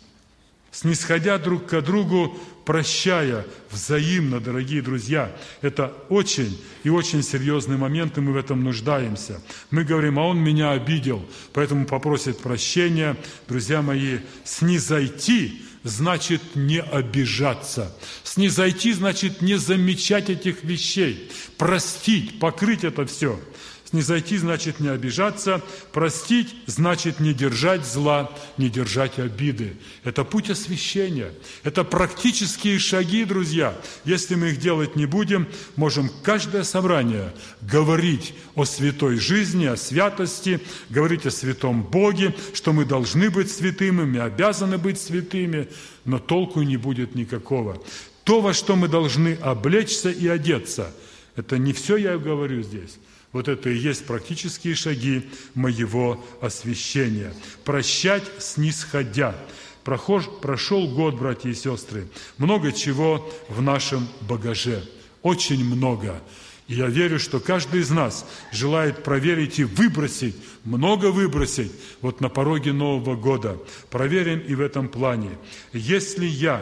снисходя 0.74 1.38
друг 1.38 1.68
к 1.68 1.82
другу, 1.82 2.38
прощая 2.66 3.46
взаимно, 3.70 4.40
дорогие 4.40 4.82
друзья. 4.82 5.32
Это 5.62 5.94
очень 6.10 6.60
и 6.84 6.90
очень 6.90 7.24
серьезный 7.24 7.78
момент, 7.78 8.18
и 8.18 8.22
мы 8.22 8.34
в 8.34 8.38
этом 8.38 8.64
нуждаемся. 8.64 9.42
Мы 9.70 9.84
говорим, 9.84 10.20
а 10.20 10.24
он 10.24 10.40
меня 10.40 10.72
обидел, 10.72 11.24
поэтому 11.54 11.86
попросит 11.86 12.40
прощения. 12.40 13.16
Друзья 13.48 13.82
мои, 13.82 14.18
снизойти 14.44 15.62
значит 15.84 16.42
не 16.56 16.82
обижаться. 16.82 17.96
Снизойти 18.24 18.94
значит 18.94 19.42
не 19.42 19.58
замечать 19.58 20.30
этих 20.30 20.64
вещей, 20.64 21.30
простить, 21.58 22.40
покрыть 22.40 22.84
это 22.84 23.06
все– 23.06 23.40
не 23.94 24.02
зайти 24.02 24.38
значит 24.38 24.80
не 24.80 24.90
обижаться, 24.90 25.62
простить 25.92 26.56
значит 26.66 27.20
не 27.20 27.34
держать 27.34 27.86
зла, 27.86 28.32
не 28.58 28.70
держать 28.70 29.20
обиды. 29.20 29.78
Это 30.04 30.24
путь 30.24 30.50
освящения. 30.50 31.32
Это 31.64 31.84
практические 31.84 32.80
шаги, 32.80 33.24
друзья. 33.24 33.76
Если 34.04 34.36
мы 34.36 34.50
их 34.50 34.60
делать 34.60 34.96
не 34.96 35.06
будем, 35.06 35.48
можем 35.76 36.10
каждое 36.24 36.64
собрание 36.64 37.34
говорить 37.62 38.34
о 38.56 38.66
святой 38.66 39.18
жизни, 39.18 39.66
о 39.66 39.78
святости, 39.78 40.60
говорить 40.90 41.26
о 41.26 41.32
святом 41.32 41.84
Боге, 41.84 42.36
что 42.54 42.74
мы 42.74 42.86
должны 42.86 43.30
быть 43.30 43.52
святыми, 43.52 44.04
мы 44.04 44.20
обязаны 44.20 44.78
быть 44.78 45.00
святыми, 45.00 45.70
но 46.04 46.20
толку 46.20 46.64
не 46.64 46.78
будет 46.78 47.16
никакого. 47.16 47.82
То, 48.24 48.42
во 48.42 48.54
что 48.54 48.76
мы 48.76 48.88
должны 48.88 49.36
облечься 49.42 50.10
и 50.10 50.28
одеться, 50.28 50.92
это 51.36 51.58
не 51.58 51.74
все 51.74 51.98
я 51.98 52.18
говорю 52.18 52.64
здесь. 52.64 52.98
Вот 53.34 53.48
это 53.48 53.70
и 53.70 53.78
есть 53.78 54.06
практические 54.06 54.76
шаги 54.76 55.28
моего 55.56 56.24
освящения. 56.40 57.34
Прощать 57.66 58.24
снисходя. 58.40 59.36
Прохож, 59.84 60.30
прошел 60.42 60.88
год, 60.88 61.16
братья 61.16 61.50
и 61.50 61.56
сестры. 61.56 62.08
Много 62.38 62.72
чего 62.72 63.30
в 63.50 63.62
нашем 63.62 64.08
багаже. 64.22 64.84
Очень 65.24 65.66
много. 65.66 66.22
И 66.68 66.76
я 66.76 66.88
верю, 66.88 67.20
что 67.20 67.40
каждый 67.40 67.82
из 67.82 67.90
нас 67.90 68.26
желает 68.52 69.04
проверить 69.04 69.60
и 69.60 69.64
выбросить, 69.64 70.36
много 70.64 71.08
выбросить 71.08 71.72
вот 72.02 72.22
на 72.22 72.30
пороге 72.30 72.72
Нового 72.72 73.16
года. 73.16 73.58
Проверим 73.90 74.40
и 74.40 74.56
в 74.56 74.62
этом 74.62 74.88
плане. 74.88 75.32
Если 75.74 76.26
я 76.26 76.62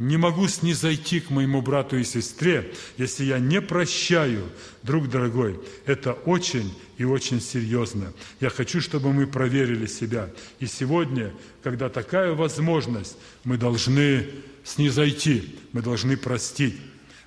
не 0.00 0.16
могу 0.16 0.48
снизойти 0.48 1.20
к 1.20 1.28
моему 1.28 1.60
брату 1.60 1.98
и 1.98 2.04
сестре, 2.04 2.72
если 2.96 3.24
я 3.24 3.38
не 3.38 3.60
прощаю, 3.60 4.50
друг 4.82 5.10
дорогой. 5.10 5.60
Это 5.84 6.14
очень 6.14 6.74
и 6.96 7.04
очень 7.04 7.40
серьезно. 7.40 8.14
Я 8.40 8.48
хочу, 8.48 8.80
чтобы 8.80 9.12
мы 9.12 9.26
проверили 9.26 9.84
себя. 9.84 10.30
И 10.58 10.64
сегодня, 10.64 11.34
когда 11.62 11.90
такая 11.90 12.32
возможность, 12.32 13.18
мы 13.44 13.58
должны 13.58 14.26
снизойти, 14.64 15.56
мы 15.72 15.82
должны 15.82 16.16
простить. 16.16 16.80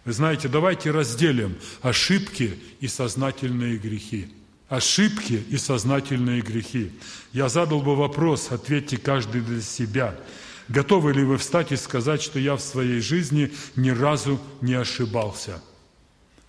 Вы 0.03 0.13
знаете, 0.13 0.47
давайте 0.47 0.89
разделим 0.89 1.55
ошибки 1.83 2.57
и 2.79 2.87
сознательные 2.87 3.77
грехи. 3.77 4.29
Ошибки 4.67 5.43
и 5.47 5.57
сознательные 5.57 6.41
грехи. 6.41 6.91
Я 7.33 7.49
задал 7.49 7.83
бы 7.83 7.95
вопрос, 7.95 8.47
ответьте 8.49 8.97
каждый 8.97 9.41
для 9.41 9.61
себя– 9.61 10.15
Готовы 10.69 11.13
ли 11.13 11.23
вы 11.23 11.37
встать 11.37 11.71
и 11.71 11.75
сказать, 11.75 12.21
что 12.21 12.39
я 12.39 12.55
в 12.55 12.61
своей 12.61 12.99
жизни 12.99 13.51
ни 13.75 13.89
разу 13.89 14.39
не 14.61 14.73
ошибался? 14.75 15.61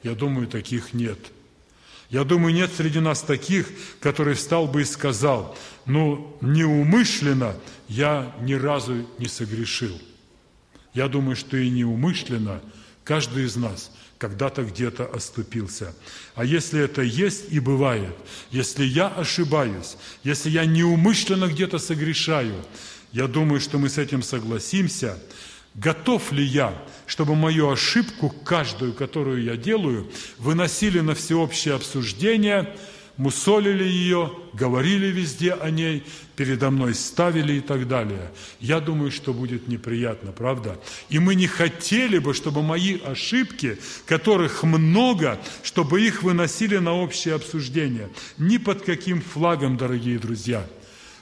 Я 0.02 0.14
думаю, 0.14 0.46
таких 0.46 0.92
нет. 0.92 1.18
Я 2.10 2.24
думаю, 2.24 2.54
нет 2.54 2.70
среди 2.76 3.00
нас 3.00 3.22
таких, 3.22 3.68
который 4.00 4.34
встал 4.34 4.68
бы 4.68 4.82
и 4.82 4.84
сказал, 4.84 5.56
ну, 5.86 6.36
неумышленно 6.40 7.56
я 7.88 8.34
ни 8.40 8.54
разу 8.54 9.06
не 9.18 9.26
согрешил. 9.26 9.98
Я 10.92 11.08
думаю, 11.08 11.34
что 11.34 11.56
и 11.56 11.68
неумышленно 11.70 12.60
каждый 13.02 13.44
из 13.44 13.56
нас 13.56 13.90
когда-то 14.18 14.62
где-то 14.62 15.06
оступился. 15.06 15.94
А 16.34 16.44
если 16.44 16.80
это 16.80 17.02
есть 17.02 17.46
и 17.50 17.58
бывает, 17.58 18.14
если 18.50 18.84
я 18.84 19.08
ошибаюсь, 19.08 19.96
если 20.22 20.50
я 20.50 20.64
неумышленно 20.64 21.46
где-то 21.46 21.78
согрешаю, 21.78 22.54
я 23.14 23.28
думаю, 23.28 23.60
что 23.60 23.78
мы 23.78 23.88
с 23.88 23.96
этим 23.96 24.22
согласимся. 24.24 25.16
Готов 25.76 26.32
ли 26.32 26.44
я, 26.44 26.74
чтобы 27.06 27.36
мою 27.36 27.70
ошибку, 27.70 28.28
каждую, 28.28 28.92
которую 28.92 29.44
я 29.44 29.56
делаю, 29.56 30.10
выносили 30.38 30.98
на 30.98 31.14
всеобщее 31.14 31.74
обсуждение, 31.74 32.74
мусолили 33.16 33.84
ее, 33.84 34.32
говорили 34.52 35.06
везде 35.06 35.52
о 35.52 35.70
ней, 35.70 36.02
передо 36.34 36.72
мной 36.72 36.92
ставили 36.96 37.54
и 37.54 37.60
так 37.60 37.86
далее. 37.86 38.32
Я 38.58 38.80
думаю, 38.80 39.12
что 39.12 39.32
будет 39.32 39.68
неприятно, 39.68 40.32
правда? 40.32 40.80
И 41.08 41.20
мы 41.20 41.36
не 41.36 41.46
хотели 41.46 42.18
бы, 42.18 42.34
чтобы 42.34 42.62
мои 42.62 42.98
ошибки, 43.00 43.78
которых 44.06 44.64
много, 44.64 45.40
чтобы 45.62 46.04
их 46.04 46.24
выносили 46.24 46.78
на 46.78 46.94
общее 46.94 47.36
обсуждение. 47.36 48.08
Ни 48.38 48.56
под 48.56 48.82
каким 48.82 49.20
флагом, 49.20 49.76
дорогие 49.76 50.18
друзья. 50.18 50.66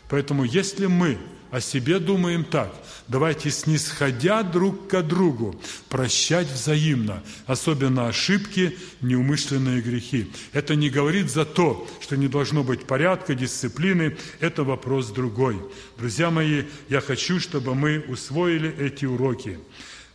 Поэтому 0.09 0.45
если 0.45 0.87
мы 0.87 1.19
о 1.53 1.61
себе 1.61 1.99
думаем 1.99 2.45
так. 2.45 2.75
Давайте, 3.09 3.51
снисходя 3.51 4.43
друг 4.43 4.89
к 4.89 5.03
другу, 5.03 5.55
прощать 5.91 6.51
взаимно, 6.51 7.23
особенно 7.45 8.09
ошибки, 8.09 8.79
неумышленные 9.03 9.83
грехи. 9.83 10.33
Это 10.55 10.77
не 10.77 10.89
говорит 10.89 11.31
за 11.31 11.45
то, 11.45 11.87
что 12.01 12.17
не 12.17 12.27
должно 12.27 12.65
быть 12.65 12.87
порядка, 12.87 13.35
дисциплины. 13.35 14.17
Это 14.41 14.65
вопрос 14.65 15.11
другой. 15.11 15.59
Друзья 15.99 16.31
мои, 16.31 16.63
я 16.89 17.03
хочу, 17.03 17.39
чтобы 17.39 17.75
мы 17.75 18.03
усвоили 18.09 18.75
эти 18.79 19.05
уроки. 19.05 19.59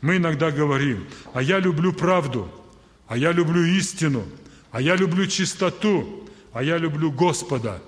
Мы 0.02 0.18
иногда 0.18 0.50
говорим, 0.50 1.06
а 1.34 1.44
я 1.44 1.60
люблю 1.60 1.94
правду, 1.94 2.52
а 3.08 3.16
я 3.16 3.32
люблю 3.32 3.64
истину, 3.64 4.26
а 4.72 4.82
я 4.82 4.96
люблю 4.96 5.28
чистоту, 5.28 6.28
а 6.52 6.64
я 6.64 6.80
люблю 6.80 7.12
Господа. 7.12 7.80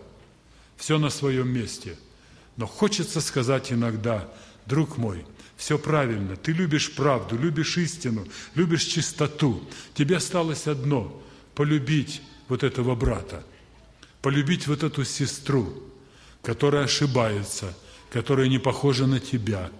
Все 0.77 0.99
на 0.99 1.09
своем 1.09 1.49
месте– 1.49 1.97
но 2.59 2.67
хочется 2.67 3.21
сказать 3.21 3.71
иногда, 3.71 4.29
друг 4.65 4.97
мой, 4.97 5.25
все 5.55 5.79
правильно, 5.79 6.35
ты 6.35 6.51
любишь 6.51 6.91
правду, 6.91 7.37
любишь 7.37 7.77
истину, 7.77 8.27
любишь 8.53 8.83
чистоту. 8.83 9.63
Тебе 9.93 10.17
осталось 10.17 10.67
одно– 10.67 11.23
полюбить 11.55 12.21
вот 12.49 12.63
этого 12.63 12.95
брата, 12.95 13.45
полюбить 14.21 14.67
вот 14.67 14.83
эту 14.83 15.05
сестру, 15.05 15.83
которая 16.43 16.83
ошибается, 16.83 17.73
которая 18.11 18.49
не 18.49 18.59
похожа 18.59 19.07
на 19.07 19.21
тебя. 19.21 19.71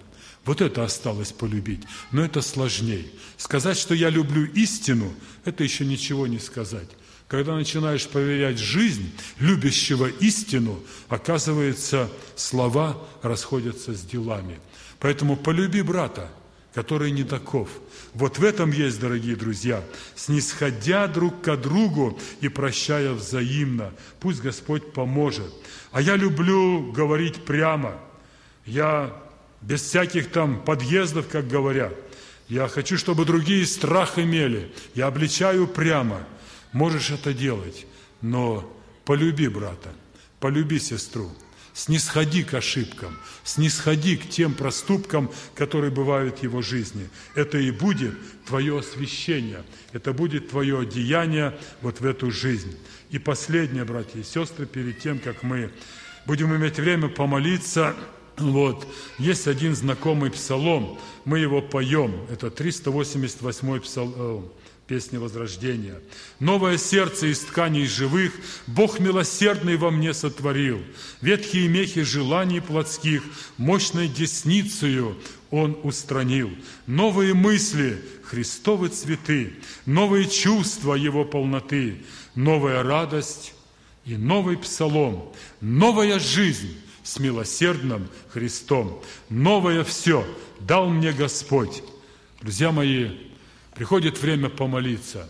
Вот 0.46 0.62
это 0.62 0.82
осталось 0.82 1.32
полюбить, 1.32 1.82
но 2.12 2.24
это 2.24 2.40
сложнее. 2.40 3.10
Сказать, 3.36 3.76
что 3.76 3.92
я 3.94 4.08
люблю 4.08 4.46
истину, 4.54 5.12
это 5.44 5.64
еще 5.64 5.84
ничего 5.84 6.26
не 6.26 6.38
сказать. 6.38 6.88
Когда 7.30 7.54
начинаешь 7.54 8.08
проверять 8.08 8.58
жизнь 8.58 9.12
любящего 9.38 10.06
истину, 10.06 10.80
оказывается, 11.08 12.10
слова 12.34 12.98
расходятся 13.22 13.94
с 13.94 14.00
делами. 14.00 14.58
Поэтому 14.98 15.36
полюби 15.36 15.80
брата, 15.82 16.28
который 16.74 17.12
не 17.12 17.22
таков. 17.22 17.68
Вот 18.14 18.38
в 18.38 18.44
этом 18.44 18.72
есть, 18.72 18.98
дорогие 18.98 19.36
друзья, 19.36 19.84
снисходя 20.16 21.06
друг 21.06 21.40
к 21.40 21.56
другу 21.56 22.18
и 22.40 22.48
прощая 22.48 23.12
взаимно. 23.12 23.92
Пусть 24.18 24.42
Господь 24.42 24.92
поможет. 24.92 25.54
А 25.92 26.02
я 26.02 26.16
люблю 26.16 26.90
говорить 26.90 27.44
прямо. 27.44 27.94
Я 28.66 29.16
без 29.60 29.82
всяких 29.82 30.30
там 30.32 30.64
подъездов, 30.64 31.28
как 31.28 31.46
говорят. 31.46 31.94
Я 32.48 32.66
хочу, 32.66 32.98
чтобы 32.98 33.24
другие 33.24 33.64
страх 33.66 34.18
имели. 34.18 34.72
Я 34.96 35.06
обличаю 35.06 35.68
прямо– 35.68 36.26
Можешь 36.72 37.10
это 37.10 37.34
делать, 37.34 37.86
но 38.20 38.70
полюби 39.04 39.48
брата, 39.48 39.92
полюби 40.38 40.78
сестру, 40.78 41.30
снисходи 41.72 42.44
к 42.44 42.54
ошибкам, 42.54 43.16
снисходи 43.42 44.16
к 44.16 44.28
тем 44.28 44.54
проступкам, 44.54 45.30
которые 45.54 45.90
бывают 45.90 46.38
в 46.38 46.42
его 46.42 46.62
жизни. 46.62 47.08
Это 47.34 47.58
и 47.58 47.70
будет 47.70 48.14
твое 48.44 48.78
освящение, 48.78 49.64
это 49.92 50.12
будет 50.12 50.50
твое 50.50 50.80
одеяние 50.80 51.58
вот 51.82 52.00
в 52.00 52.06
эту 52.06 52.30
жизнь. 52.30 52.76
И 53.10 53.18
последнее, 53.18 53.84
братья 53.84 54.20
и 54.20 54.24
сестры, 54.24 54.66
перед 54.66 55.00
тем, 55.00 55.18
как 55.18 55.42
мы 55.42 55.72
будем 56.26 56.54
иметь 56.54 56.78
время 56.78 57.08
помолиться, 57.08 57.96
вот, 58.36 58.86
есть 59.18 59.48
один 59.48 59.74
знакомый 59.74 60.30
псалом, 60.30 60.98
мы 61.24 61.40
его 61.40 61.60
поем, 61.60 62.26
это 62.30 62.50
388 62.50 63.80
псалом 63.80 64.50
песни 64.90 65.18
Возрождения. 65.18 66.00
Новое 66.40 66.76
сердце 66.76 67.28
из 67.28 67.38
тканей 67.38 67.86
живых 67.86 68.32
Бог 68.66 68.98
милосердный 68.98 69.76
во 69.76 69.92
мне 69.92 70.12
сотворил. 70.12 70.82
Ветхие 71.20 71.68
мехи 71.68 72.02
желаний 72.02 72.58
плотских 72.58 73.22
Мощной 73.56 74.08
десницею 74.08 75.16
Он 75.52 75.78
устранил. 75.84 76.50
Новые 76.88 77.34
мысли, 77.34 78.02
Христовы 78.24 78.88
цветы, 78.88 79.54
Новые 79.86 80.28
чувства 80.28 80.94
Его 80.94 81.24
полноты, 81.24 82.02
Новая 82.34 82.82
радость 82.82 83.54
и 84.04 84.16
новый 84.16 84.58
псалом, 84.58 85.32
Новая 85.60 86.18
жизнь 86.18 86.76
с 87.04 87.20
милосердным 87.20 88.08
Христом. 88.30 89.00
Новое 89.28 89.84
все 89.84 90.26
дал 90.58 90.88
мне 90.88 91.12
Господь. 91.12 91.84
Друзья 92.40 92.72
мои, 92.72 93.29
Приходит 93.80 94.20
время 94.20 94.50
помолиться. 94.50 95.26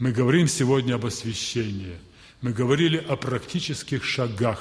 Мы 0.00 0.10
говорим 0.10 0.48
сегодня 0.48 0.96
об 0.96 1.06
освящении. 1.06 1.96
Мы 2.40 2.52
говорили 2.52 2.96
о 2.96 3.14
практических 3.14 4.02
шагах. 4.02 4.58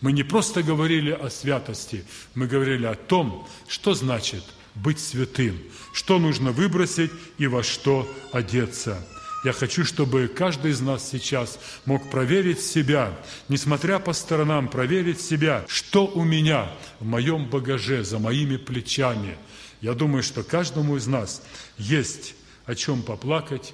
Мы 0.00 0.10
не 0.10 0.24
просто 0.24 0.64
говорили 0.64 1.12
о 1.12 1.30
святости, 1.30 2.04
мы 2.34 2.48
говорили 2.48 2.86
о 2.86 2.96
том, 2.96 3.48
что 3.68 3.94
значит 3.94 4.42
быть 4.74 4.98
святым, 4.98 5.56
что 5.92 6.18
нужно 6.18 6.50
выбросить 6.50 7.12
и 7.38 7.46
во 7.46 7.62
что 7.62 8.12
одеться. 8.32 8.98
Я 9.44 9.52
хочу, 9.52 9.84
чтобы 9.84 10.26
каждый 10.26 10.72
из 10.72 10.80
нас 10.80 11.08
сейчас 11.08 11.60
мог 11.84 12.10
проверить 12.10 12.58
себя, 12.58 13.16
несмотря 13.48 14.00
по 14.00 14.12
сторонам, 14.12 14.66
проверить 14.66 15.20
себя, 15.20 15.64
что 15.68 16.08
у 16.08 16.24
меня 16.24 16.68
в 16.98 17.04
моем 17.04 17.48
багаже, 17.48 18.02
за 18.02 18.18
моими 18.18 18.56
плечами. 18.56 19.38
Я 19.80 19.94
думаю, 19.94 20.24
что 20.24 20.42
каждому 20.42 20.96
из 20.96 21.06
нас 21.06 21.44
есть 21.78 22.34
о 22.66 22.74
чем 22.74 23.02
поплакать, 23.02 23.72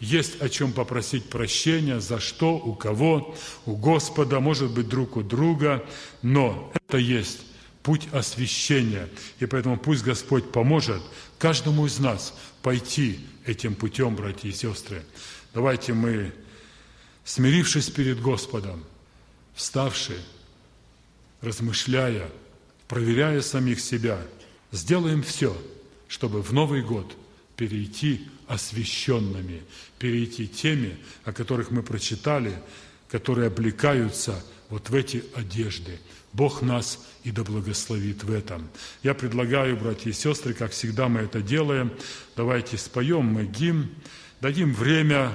есть 0.00 0.42
о 0.42 0.48
чем 0.48 0.72
попросить 0.72 1.30
прощения, 1.30 2.00
за 2.00 2.18
что, 2.18 2.56
у 2.56 2.74
кого, 2.74 3.36
у 3.66 3.76
Господа, 3.76 4.40
может 4.40 4.72
быть, 4.72 4.88
друг 4.88 5.16
у 5.16 5.22
друга, 5.22 5.84
но 6.22 6.72
это 6.74 6.98
есть 6.98 7.42
путь 7.84 8.08
освящения. 8.12 9.08
И 9.38 9.46
поэтому 9.46 9.78
пусть 9.78 10.02
Господь 10.02 10.50
поможет 10.50 11.00
каждому 11.38 11.86
из 11.86 12.00
нас 12.00 12.34
пойти 12.62 13.20
этим 13.46 13.76
путем, 13.76 14.16
братья 14.16 14.48
и 14.48 14.52
сестры. 14.52 15.04
Давайте 15.54 15.92
мы, 15.92 16.32
смирившись 17.24 17.90
перед 17.90 18.20
Господом, 18.20 18.84
вставши, 19.54 20.20
размышляя, 21.40 22.28
проверяя 22.88 23.40
самих 23.40 23.78
себя, 23.78 24.18
сделаем 24.72 25.22
все, 25.22 25.56
чтобы 26.08 26.42
в 26.42 26.52
Новый 26.52 26.82
год– 26.82 27.16
перейти 27.62 28.26
освященными, 28.48 29.62
перейти 30.00 30.48
теми, 30.48 30.96
о 31.24 31.32
которых 31.32 31.70
мы 31.70 31.84
прочитали, 31.84 32.52
которые 33.08 33.46
облекаются 33.46 34.44
вот 34.68 34.90
в 34.90 34.94
эти 34.96 35.22
одежды. 35.36 36.00
Бог 36.32 36.60
нас 36.60 37.06
и 37.22 37.30
да 37.30 37.44
благословит 37.44 38.24
в 38.24 38.32
этом. 38.32 38.68
Я 39.04 39.14
предлагаю, 39.14 39.76
братья 39.76 40.10
и 40.10 40.12
сестры, 40.12 40.54
как 40.54 40.72
всегда 40.72 41.08
мы 41.08 41.20
это 41.20 41.40
делаем, 41.40 41.92
давайте 42.34 42.76
споем 42.76 43.26
мы 43.26 43.44
гимн, 43.44 43.90
дадим 44.40 44.74
время, 44.74 45.32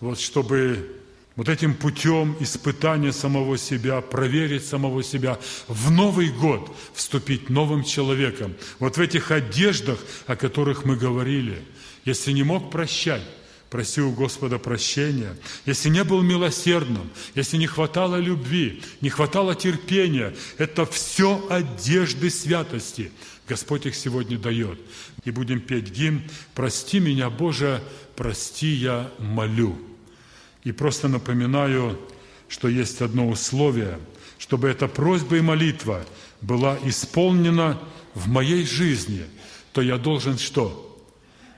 вот, 0.00 0.18
чтобы 0.18 0.97
вот 1.38 1.48
этим 1.48 1.74
путем 1.74 2.36
испытания 2.40 3.12
самого 3.12 3.56
себя, 3.58 4.00
проверить 4.00 4.66
самого 4.66 5.04
себя, 5.04 5.38
в 5.68 5.88
Новый 5.88 6.30
год 6.30 6.76
вступить 6.94 7.48
новым 7.48 7.84
человеком. 7.84 8.56
Вот 8.80 8.96
в 8.96 9.00
этих 9.00 9.30
одеждах, 9.30 10.00
о 10.26 10.34
которых 10.34 10.84
мы 10.84 10.96
говорили. 10.96 11.62
Если 12.04 12.32
не 12.32 12.42
мог 12.42 12.72
прощать, 12.72 13.22
проси 13.70 14.00
у 14.00 14.10
Господа 14.10 14.58
прощения. 14.58 15.36
Если 15.64 15.90
не 15.90 16.02
был 16.02 16.22
милосердным, 16.22 17.08
если 17.36 17.56
не 17.56 17.68
хватало 17.68 18.16
любви, 18.16 18.82
не 19.00 19.08
хватало 19.08 19.54
терпения, 19.54 20.34
это 20.56 20.86
все 20.86 21.46
одежды 21.48 22.30
святости. 22.30 23.12
Господь 23.46 23.86
их 23.86 23.94
сегодня 23.94 24.38
дает. 24.38 24.80
И 25.24 25.30
будем 25.30 25.60
петь 25.60 25.92
гимн 25.92 26.20
«Прости 26.56 26.98
меня, 26.98 27.30
Боже, 27.30 27.80
прости, 28.16 28.66
я 28.66 29.08
молю». 29.20 29.87
И 30.68 30.72
просто 30.72 31.08
напоминаю, 31.08 31.98
что 32.46 32.68
есть 32.68 33.00
одно 33.00 33.26
условие, 33.26 33.98
чтобы 34.36 34.68
эта 34.68 34.86
просьба 34.86 35.38
и 35.38 35.40
молитва 35.40 36.04
была 36.42 36.76
исполнена 36.84 37.80
в 38.12 38.28
моей 38.28 38.66
жизни, 38.66 39.24
то 39.72 39.80
я 39.80 39.96
должен 39.96 40.36
что? 40.36 41.02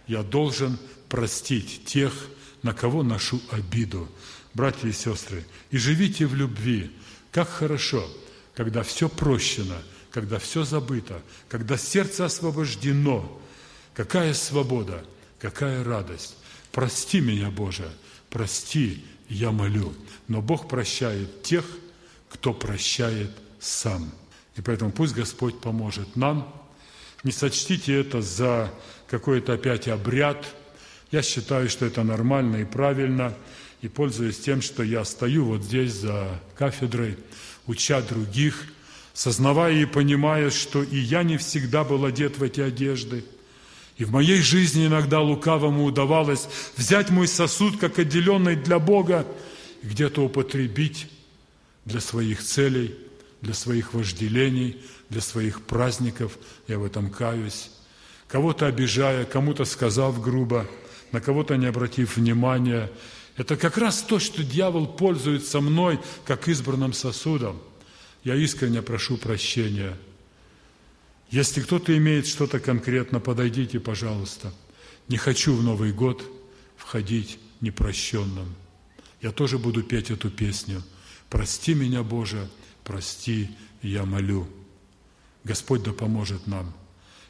Я 0.06 0.22
должен 0.22 0.78
простить 1.08 1.84
тех, 1.86 2.12
на 2.62 2.72
кого 2.72 3.02
ношу 3.02 3.40
обиду. 3.50 4.08
Братья 4.54 4.86
и 4.86 4.92
сестры, 4.92 5.44
и 5.72 5.76
живите 5.76 6.24
в 6.26 6.36
любви. 6.36 6.92
Как 7.32 7.48
хорошо, 7.48 8.08
когда 8.54 8.84
все 8.84 9.08
прощено, 9.08 9.82
когда 10.12 10.38
все 10.38 10.62
забыто, 10.62 11.20
когда 11.48 11.76
сердце 11.76 12.26
освобождено. 12.26 13.40
Какая 13.92 14.34
свобода, 14.34 15.04
какая 15.40 15.82
радость. 15.82 16.36
Прости 16.70 17.18
меня, 17.20 17.50
Боже, 17.50 17.90
прости, 18.30 19.04
я 19.28 19.50
молю. 19.50 19.92
Но 20.28 20.40
Бог 20.40 20.68
прощает 20.68 21.42
тех, 21.42 21.64
кто 22.28 22.54
прощает 22.54 23.30
сам. 23.58 24.10
И 24.56 24.62
поэтому 24.62 24.92
пусть 24.92 25.14
Господь 25.14 25.60
поможет 25.60 26.16
нам. 26.16 26.54
Не 27.24 27.32
сочтите 27.32 28.00
это 28.00 28.22
за 28.22 28.72
какой-то 29.08 29.54
опять 29.54 29.88
обряд. 29.88 30.46
Я 31.10 31.22
считаю, 31.22 31.68
что 31.68 31.84
это 31.84 32.02
нормально 32.02 32.58
и 32.58 32.64
правильно. 32.64 33.34
И 33.82 33.88
пользуясь 33.88 34.38
тем, 34.38 34.62
что 34.62 34.82
я 34.82 35.04
стою 35.04 35.44
вот 35.44 35.64
здесь 35.64 35.92
за 35.92 36.40
кафедрой, 36.54 37.18
уча 37.66 38.00
других, 38.02 38.66
сознавая 39.12 39.74
и 39.74 39.86
понимая, 39.86 40.50
что 40.50 40.82
и 40.82 40.96
я 40.96 41.22
не 41.22 41.36
всегда 41.36 41.82
был 41.82 42.04
одет 42.04 42.38
в 42.38 42.42
эти 42.42 42.60
одежды– 42.60 43.24
и 44.01 44.05
в 44.05 44.12
моей 44.12 44.40
жизни 44.40 44.86
иногда 44.86 45.20
лукавому 45.20 45.84
удавалось 45.84 46.48
взять 46.74 47.11
мой 47.11 47.28
сосуд, 47.28 47.78
как 47.78 47.98
отделенный 47.98 48.57
для 48.57 48.78
Бога, 48.78 49.26
и 49.82 49.86
где-то 49.86 50.24
употребить 50.24 51.07
для 51.84 52.01
своих 52.01 52.42
целей, 52.42 52.94
для 53.42 53.53
своих 53.53 53.92
вожделений, 53.92 54.80
для 55.11 55.20
своих 55.20 55.61
праздников. 55.61 56.38
Я 56.66 56.78
в 56.78 56.84
этом 56.86 57.11
каюсь. 57.11 57.70
Кого-то 58.26 58.64
обижая, 58.64 59.26
кому-то 59.26 59.66
сказав 59.66 60.18
грубо, 60.18 60.66
на 61.12 61.20
кого-то 61.20 61.57
не 61.57 61.66
обратив 61.66 62.16
внимания. 62.16 62.90
Это 63.36 63.59
как 63.59 63.76
раз 63.76 64.01
то, 64.01 64.18
что 64.18 64.42
дьявол 64.42 64.86
пользуется 64.86 65.61
мной, 65.61 66.01
как 66.24 66.48
избранным 66.48 66.94
сосудом. 66.94 67.61
Я 68.24 68.34
искренне 68.34 68.80
прошу 68.80 69.18
прощения– 69.18 69.94
если 71.30 71.60
кто-то 71.60 71.96
имеет 71.96 72.26
что-то 72.26 72.58
конкретно, 72.58 73.20
подойдите, 73.20 73.78
пожалуйста. 73.78 74.52
Не 75.08 75.16
хочу 75.16 75.54
в 75.54 75.62
Новый 75.62 75.92
год 75.92 76.24
входить 76.76 77.38
непрощенным. 77.60 78.54
Я 79.22 79.30
тоже 79.30 79.58
буду 79.58 79.82
петь 79.82 80.10
эту 80.10 80.30
песню. 80.30 80.82
«Прости 81.28 81.74
меня, 81.74 82.02
Боже, 82.02 82.48
прости, 82.82 83.50
я 83.82 84.04
молю». 84.04 84.48
Господь 85.44 85.84
да 85.84 85.92
поможет 85.92 86.48
нам. 86.48 86.74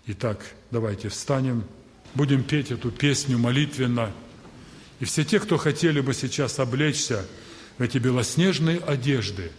Итак, 0.07 0.55
давайте 0.71 1.11
встанем, 1.11 1.65
будем 2.15 2.43
петь 2.43 2.71
эту 2.71 2.91
песню 2.91 3.37
молитвенно. 3.37 4.13
И 5.01 5.05
все 5.05 5.25
те, 5.25 5.39
кто 5.39 5.59
хотели 5.59 6.01
бы 6.01 6.15
сейчас 6.15 6.59
облечься 6.59 7.27
в 7.77 7.83
эти 7.83 7.99
белоснежные 7.99 8.79
одежды, 8.79 9.53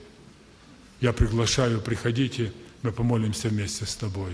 я 0.99 1.13
приглашаю, 1.13 1.79
приходите– 1.79 2.51
мы 2.83 2.91
помолимся 2.91 3.49
вместе 3.49 3.85
с 3.85 3.95
тобой. 3.95 4.31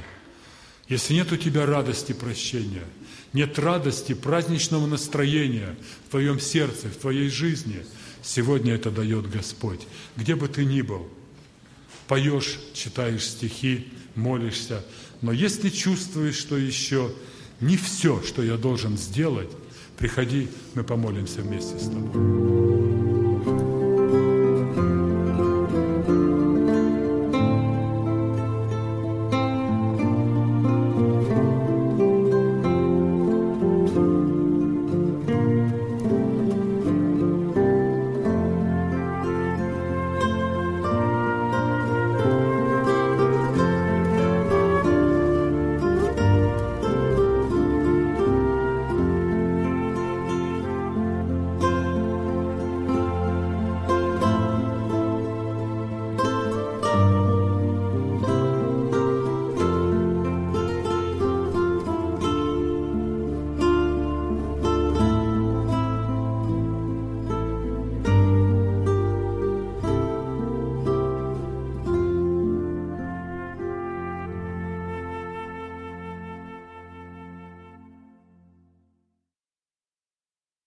Если 0.87 1.13
нет 1.13 1.31
у 1.31 1.37
тебя 1.37 1.65
радости 1.65 2.13
прощения, 2.13 2.85
нет 3.33 3.59
радости 3.59 4.13
праздничного 4.13 4.87
настроения 4.87 5.75
в 6.07 6.11
твоем 6.11 6.39
сердце, 6.39 6.87
в 6.87 6.95
твоей 6.95 7.29
жизни, 7.29 7.85
сегодня 8.23 8.73
это 8.73 8.89
дает 8.89 9.29
Господь. 9.29 9.81
Где 10.15 10.35
бы 10.35 10.47
ты 10.47 10.63
ни 10.63 10.81
был, 10.81 11.07
поешь, 12.07 12.59
читаешь 12.73 13.25
стихи, 13.25 13.87
молишься, 14.15 14.85
но 15.21 15.31
если 15.31 15.69
чувствуешь, 15.69 16.37
что 16.37 16.57
еще 16.57 17.13
не 17.59 17.75
все, 17.75 18.21
что 18.23 18.41
я 18.41 18.55
должен 18.55 18.97
сделать, 18.97 19.49
приходи, 19.97 20.47
мы 20.73 20.83
помолимся 20.83 21.41
вместе 21.41 21.77
с 21.77 21.89
тобой. 21.89 23.16